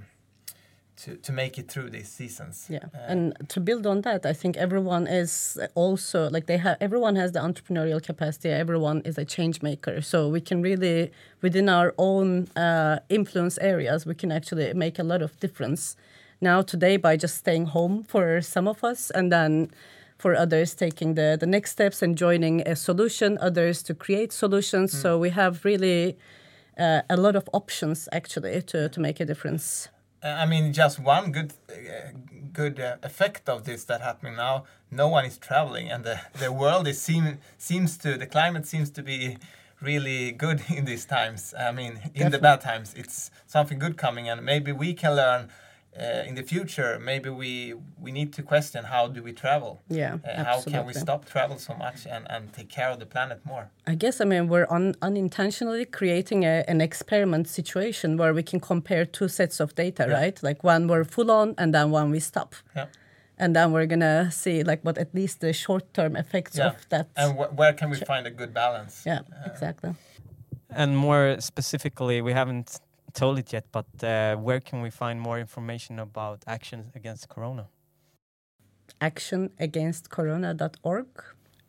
to, 0.96 1.16
to 1.16 1.32
make 1.32 1.58
it 1.58 1.68
through 1.68 1.90
these 1.90 2.08
seasons. 2.08 2.66
Yeah, 2.68 2.84
uh, 2.94 2.98
and 3.08 3.34
to 3.48 3.60
build 3.60 3.86
on 3.86 4.02
that, 4.02 4.24
I 4.24 4.32
think 4.32 4.56
everyone 4.56 5.06
is 5.06 5.58
also 5.74 6.30
like 6.30 6.46
they 6.46 6.58
have. 6.58 6.76
Everyone 6.80 7.16
has 7.16 7.32
the 7.32 7.40
entrepreneurial 7.40 8.02
capacity. 8.02 8.50
Everyone 8.50 9.02
is 9.04 9.18
a 9.18 9.24
change 9.24 9.62
maker. 9.62 10.00
So 10.00 10.28
we 10.28 10.40
can 10.40 10.62
really, 10.62 11.10
within 11.42 11.68
our 11.68 11.94
own 11.98 12.48
uh, 12.56 13.00
influence 13.08 13.58
areas, 13.58 14.06
we 14.06 14.14
can 14.14 14.30
actually 14.30 14.72
make 14.74 14.98
a 14.98 15.02
lot 15.02 15.22
of 15.22 15.38
difference. 15.40 15.96
Now 16.40 16.62
today, 16.62 16.96
by 16.96 17.16
just 17.16 17.36
staying 17.36 17.66
home 17.66 18.04
for 18.04 18.40
some 18.40 18.68
of 18.68 18.84
us, 18.84 19.10
and 19.10 19.32
then 19.32 19.70
for 20.16 20.36
others 20.36 20.74
taking 20.74 21.14
the 21.14 21.36
the 21.38 21.46
next 21.46 21.72
steps 21.72 22.02
and 22.02 22.16
joining 22.16 22.60
a 22.68 22.76
solution, 22.76 23.36
others 23.40 23.82
to 23.82 23.94
create 23.94 24.32
solutions. 24.32 24.94
Mm. 24.94 25.02
So 25.02 25.18
we 25.18 25.30
have 25.30 25.64
really. 25.64 26.16
Uh, 26.76 27.02
a 27.08 27.16
lot 27.16 27.36
of 27.36 27.48
options 27.52 28.08
actually 28.10 28.60
to, 28.60 28.88
to 28.88 28.98
make 28.98 29.20
a 29.20 29.24
difference. 29.24 29.88
I 30.24 30.46
mean, 30.46 30.72
just 30.72 30.98
one 30.98 31.32
good 31.32 31.52
uh, 31.68 32.12
good 32.52 32.80
uh, 32.80 32.96
effect 33.02 33.48
of 33.48 33.64
this 33.64 33.84
that 33.84 34.00
happening 34.00 34.36
now. 34.36 34.64
No 34.90 35.08
one 35.08 35.24
is 35.26 35.36
traveling, 35.38 35.90
and 35.90 36.02
the 36.04 36.20
the 36.38 36.50
world 36.50 36.88
is 36.88 37.00
seem 37.00 37.38
seems 37.58 37.98
to 37.98 38.16
the 38.16 38.26
climate 38.26 38.66
seems 38.66 38.90
to 38.90 39.02
be 39.02 39.36
really 39.82 40.32
good 40.32 40.62
in 40.68 40.86
these 40.86 41.04
times. 41.04 41.54
I 41.58 41.72
mean, 41.72 41.92
in 41.92 41.98
Definitely. 41.98 42.30
the 42.30 42.38
bad 42.38 42.60
times, 42.62 42.94
it's 42.94 43.30
something 43.46 43.78
good 43.78 43.96
coming, 43.96 44.28
and 44.28 44.44
maybe 44.44 44.72
we 44.72 44.94
can 44.94 45.14
learn 45.16 45.50
uh, 45.98 46.24
in 46.26 46.34
the 46.34 46.42
future, 46.42 46.98
maybe 46.98 47.30
we 47.30 47.74
we 48.00 48.10
need 48.10 48.32
to 48.32 48.42
question 48.42 48.84
how 48.84 49.06
do 49.06 49.22
we 49.22 49.32
travel? 49.32 49.80
Yeah, 49.88 50.18
uh, 50.24 50.44
how 50.44 50.60
can 50.60 50.86
we 50.86 50.92
stop 50.92 51.24
travel 51.24 51.58
so 51.58 51.74
much 51.74 52.06
and, 52.06 52.26
and 52.30 52.52
take 52.52 52.68
care 52.68 52.90
of 52.90 52.98
the 52.98 53.06
planet 53.06 53.40
more? 53.44 53.70
I 53.86 53.94
guess 53.94 54.20
I 54.20 54.24
mean 54.24 54.48
we're 54.48 54.66
un 54.70 54.94
unintentionally 55.02 55.84
creating 55.84 56.44
a, 56.44 56.64
an 56.66 56.80
experiment 56.80 57.48
situation 57.48 58.16
where 58.16 58.34
we 58.34 58.42
can 58.42 58.60
compare 58.60 59.04
two 59.04 59.28
sets 59.28 59.60
of 59.60 59.74
data, 59.74 60.06
yeah. 60.08 60.20
right? 60.20 60.42
Like 60.42 60.64
one 60.64 60.88
we're 60.88 61.04
full 61.04 61.30
on, 61.30 61.54
and 61.58 61.72
then 61.72 61.90
one 61.90 62.10
we 62.10 62.20
stop. 62.20 62.54
Yeah. 62.74 62.86
And 63.38 63.54
then 63.54 63.72
we're 63.72 63.86
gonna 63.86 64.30
see 64.30 64.64
like 64.64 64.80
what 64.82 64.98
at 64.98 65.14
least 65.14 65.40
the 65.40 65.52
short 65.52 65.94
term 65.94 66.16
effects 66.16 66.58
yeah. 66.58 66.68
of 66.68 66.88
that. 66.88 67.08
And 67.16 67.36
wh 67.36 67.56
where 67.56 67.72
can 67.72 67.90
we 67.90 67.96
find 67.98 68.26
a 68.26 68.30
good 68.30 68.52
balance? 68.52 69.02
Yeah, 69.06 69.20
uh, 69.20 69.50
exactly. 69.50 69.94
And 70.70 70.96
more 70.96 71.36
specifically, 71.40 72.20
we 72.20 72.32
haven't 72.32 72.80
told 73.14 73.38
it 73.38 73.52
yet, 73.52 73.66
but 73.72 73.86
uh, 74.02 74.36
where 74.36 74.60
can 74.60 74.82
we 74.82 74.90
find 74.90 75.20
more 75.20 75.38
information 75.38 75.98
about 75.98 76.42
Action 76.46 76.92
Against 76.94 77.28
Corona? 77.28 77.66
Actionagainstcorona.org 79.00 81.06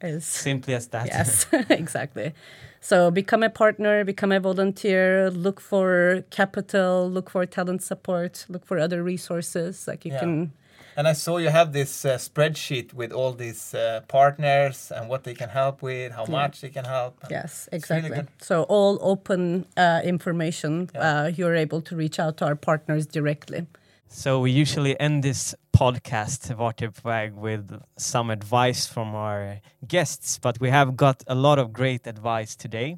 is 0.02 0.26
simply 0.26 0.74
as 0.74 0.88
that. 0.88 1.08
Yes, 1.08 1.48
exactly. 1.70 2.34
So 2.82 3.12
become 3.12 3.44
a 3.44 3.50
partner, 3.50 4.04
become 4.04 4.32
a 4.32 4.40
volunteer, 4.40 5.30
look 5.32 5.60
for 5.60 6.24
capital, 6.30 7.10
look 7.10 7.30
for 7.30 7.46
talent 7.46 7.84
support, 7.84 8.46
look 8.50 8.66
for 8.66 8.78
other 8.78 9.04
resources. 9.04 9.88
Like 9.88 10.06
you 10.06 10.12
yeah. 10.12 10.20
can 10.20 10.52
and 10.96 11.08
I 11.08 11.14
saw 11.14 11.38
you 11.38 11.50
have 11.50 11.74
this 11.74 12.06
uh, 12.06 12.18
spreadsheet 12.18 12.94
with 12.94 13.12
all 13.12 13.34
these 13.34 13.74
uh, 13.74 14.02
partners 14.08 14.92
and 14.96 15.10
what 15.10 15.24
they 15.24 15.34
can 15.34 15.50
help 15.50 15.82
with, 15.82 16.12
how 16.14 16.26
yeah. 16.26 16.32
much 16.32 16.62
they 16.62 16.70
can 16.70 16.86
help. 16.86 17.18
Yes, 17.30 17.70
exactly. 17.72 18.10
Really 18.12 18.28
so 18.42 18.64
all 18.64 18.98
open 19.02 19.66
uh, 19.78 20.02
information, 20.04 20.90
yeah. 20.94 21.24
Uh, 21.24 21.28
you're 21.28 21.56
able 21.56 21.82
to 21.82 21.96
reach 21.96 22.20
out 22.20 22.38
to 22.38 22.46
our 22.46 22.56
partners 22.56 23.06
directly. 23.06 23.68
So 24.08 24.40
we 24.40 24.52
usually 24.52 24.98
end 25.00 25.24
this 25.24 25.56
podcast, 25.76 26.56
Waterwag, 26.56 27.34
with 27.34 27.82
some 27.98 28.30
advice 28.30 28.88
from 28.88 29.14
our 29.16 29.60
guests, 29.86 30.38
but 30.38 30.60
we 30.62 30.70
have 30.70 30.96
got 30.96 31.24
a 31.28 31.36
lot 31.36 31.60
of 31.60 31.74
great 31.74 32.08
advice 32.08 32.56
today. 32.56 32.98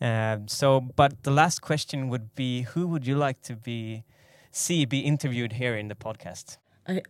Um, 0.00 0.48
so, 0.48 0.80
but 0.80 1.22
the 1.22 1.30
last 1.30 1.60
question 1.60 2.08
would 2.08 2.34
be, 2.34 2.62
who 2.62 2.86
would 2.88 3.06
you 3.06 3.16
like 3.16 3.42
to 3.42 3.54
be 3.56 4.04
see 4.50 4.84
be 4.84 5.00
interviewed 5.00 5.52
here 5.52 5.76
in 5.76 5.88
the 5.88 5.94
podcast? 5.94 6.58
I 6.86 7.02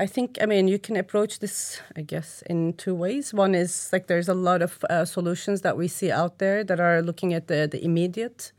I 0.00 0.06
think, 0.06 0.38
I 0.40 0.46
mean, 0.46 0.68
you 0.68 0.78
can 0.78 0.96
approach 0.96 1.40
this, 1.40 1.80
I 1.96 2.02
guess, 2.02 2.42
in 2.42 2.74
two 2.74 2.94
ways. 2.94 3.34
One 3.34 3.54
is 3.54 3.90
like 3.92 4.06
there's 4.06 4.28
a 4.28 4.34
lot 4.34 4.62
of 4.62 4.84
uh, 4.88 5.04
solutions 5.04 5.62
that 5.62 5.76
we 5.76 5.88
see 5.88 6.12
out 6.12 6.38
there 6.38 6.62
that 6.62 6.78
are 6.78 7.02
looking 7.02 7.34
at 7.34 7.48
the, 7.48 7.66
the 7.66 7.84
immediate 7.84 8.52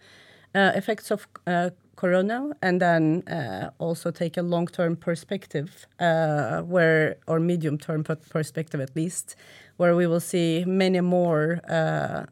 uh, 0.53 0.73
effects 0.75 1.11
of 1.11 1.27
uh, 1.47 1.69
corona 1.95 2.51
and 2.61 2.81
then 2.81 3.23
uh, 3.27 3.69
also 3.77 4.11
take 4.11 4.35
a 4.35 4.41
long 4.41 4.67
term 4.67 4.97
perspective, 4.97 5.87
uh, 5.99 6.59
where, 6.61 7.15
or 7.25 7.39
medium 7.39 7.77
term 7.77 8.03
perspective 8.03 8.81
at 8.81 8.93
least, 8.93 9.37
where 9.77 9.95
we 9.95 10.05
will 10.07 10.19
see 10.19 10.65
many 10.65 10.99
more 10.99 11.61
uh, 11.69 12.25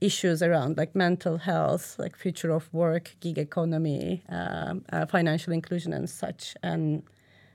issues 0.00 0.42
around 0.42 0.78
like 0.78 0.94
mental 0.94 1.36
health, 1.36 1.96
like 1.98 2.16
future 2.16 2.50
of 2.50 2.72
work, 2.72 3.14
gig 3.20 3.36
economy, 3.36 4.22
um, 4.30 4.84
financial 5.08 5.52
inclusion, 5.52 5.92
and 5.92 6.08
such. 6.08 6.54
And 6.62 7.02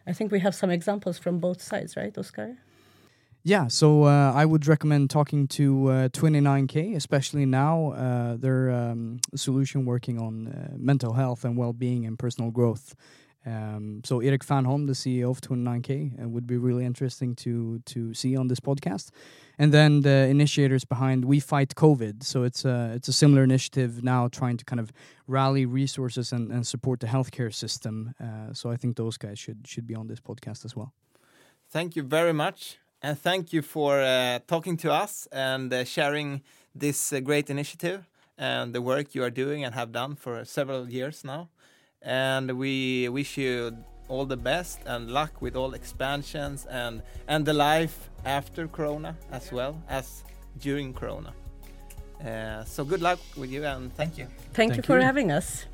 I 0.06 0.14
think 0.14 0.32
we 0.32 0.40
have 0.40 0.54
some 0.56 0.70
examples 0.70 1.18
from 1.18 1.40
both 1.40 1.62
sides, 1.62 1.96
right, 1.96 2.16
Oscar? 2.18 2.58
Yeah, 3.46 3.68
so 3.68 4.04
uh, 4.04 4.32
I 4.34 4.46
would 4.46 4.68
recommend 4.68 5.10
talking 5.10 5.48
to 5.50 5.88
uh, 5.88 6.10
29K, 6.10 6.96
especially 6.96 7.46
now. 7.46 7.92
Uh, 7.92 8.38
their 8.38 8.72
um, 8.72 9.20
solution 9.36 9.86
working 9.86 10.18
on 10.18 10.48
uh, 10.48 10.74
mental 10.78 11.14
health 11.14 11.44
and 11.44 11.58
well 11.58 11.74
being 11.74 12.06
and 12.06 12.18
personal 12.18 12.52
growth. 12.52 12.96
Um, 13.46 14.02
so 14.06 14.22
Erik 14.22 14.46
Fernholm, 14.46 14.88
the 14.88 14.94
CEO 14.94 15.30
of 15.30 15.42
29K, 15.42 16.24
uh, 16.24 16.30
would 16.30 16.48
be 16.48 16.58
really 16.58 16.86
interesting 16.86 17.36
to 17.36 17.80
to 17.86 18.14
see 18.14 18.38
on 18.38 18.48
this 18.48 18.60
podcast. 18.60 19.10
And 19.58 19.72
then 19.72 20.02
the 20.02 20.28
initiators 20.30 20.86
behind 20.86 21.26
We 21.26 21.40
Fight 21.40 21.76
COVID. 21.76 22.24
So 22.24 22.44
it's 22.44 22.66
a 22.66 22.94
it's 22.96 23.08
a 23.08 23.14
similar 23.14 23.44
initiative 23.44 24.04
now, 24.04 24.28
trying 24.30 24.58
to 24.58 24.66
kind 24.66 24.80
of 24.80 24.92
rally 25.28 25.66
resources 25.66 26.32
and, 26.32 26.52
and 26.52 26.66
support 26.66 27.00
the 27.00 27.08
healthcare 27.08 27.54
system. 27.54 28.14
Uh, 28.20 28.54
so 28.54 28.72
I 28.72 28.78
think 28.78 28.96
those 28.96 29.18
guys 29.18 29.40
should 29.40 29.68
should 29.68 29.88
be 29.88 29.96
on 29.96 30.08
this 30.08 30.22
podcast 30.22 30.66
as 30.66 30.76
well. 30.76 30.94
Thank 31.70 31.96
you 31.96 32.04
very 32.04 32.34
much, 32.34 32.78
and 33.02 33.20
thank 33.20 33.52
you 33.52 33.62
for 33.62 34.02
uh, 34.02 34.40
talking 34.48 34.78
to 34.78 34.92
us 34.92 35.28
and 35.32 35.74
uh, 35.74 35.84
sharing 35.84 36.42
this 36.76 37.12
uh, 37.12 37.20
great 37.20 37.50
initiative 37.50 38.10
and 38.38 38.74
the 38.74 38.82
work 38.82 39.14
you 39.14 39.24
are 39.24 39.30
doing 39.30 39.64
and 39.64 39.76
have 39.76 39.92
done 39.92 40.16
for 40.16 40.44
several 40.46 40.90
years 40.90 41.24
now 41.24 41.50
and 42.04 42.58
we 42.58 43.10
wish 43.10 43.38
you 43.38 43.76
all 44.10 44.26
the 44.26 44.38
best 44.38 44.80
and 44.86 45.10
luck 45.10 45.42
with 45.42 45.56
all 45.56 45.74
expansions 45.74 46.66
and 46.66 47.02
and 47.28 47.46
the 47.46 47.54
life 47.54 48.10
after 48.26 48.68
Corona 48.68 49.16
as 49.32 49.52
well 49.52 49.82
as 49.90 50.24
during 50.60 50.94
Corona. 50.94 51.34
Uh, 52.24 52.64
so 52.64 52.84
good 52.86 53.02
luck 53.02 53.20
with 53.36 53.52
you 53.52 53.66
and 53.66 53.94
thank 53.96 54.18
you. 54.18 54.26
Thank, 54.54 54.54
Thank 54.54 54.78
you 54.78 54.84
for 54.84 55.00
you. 55.00 55.06
having 55.06 55.32
us. 55.32 55.66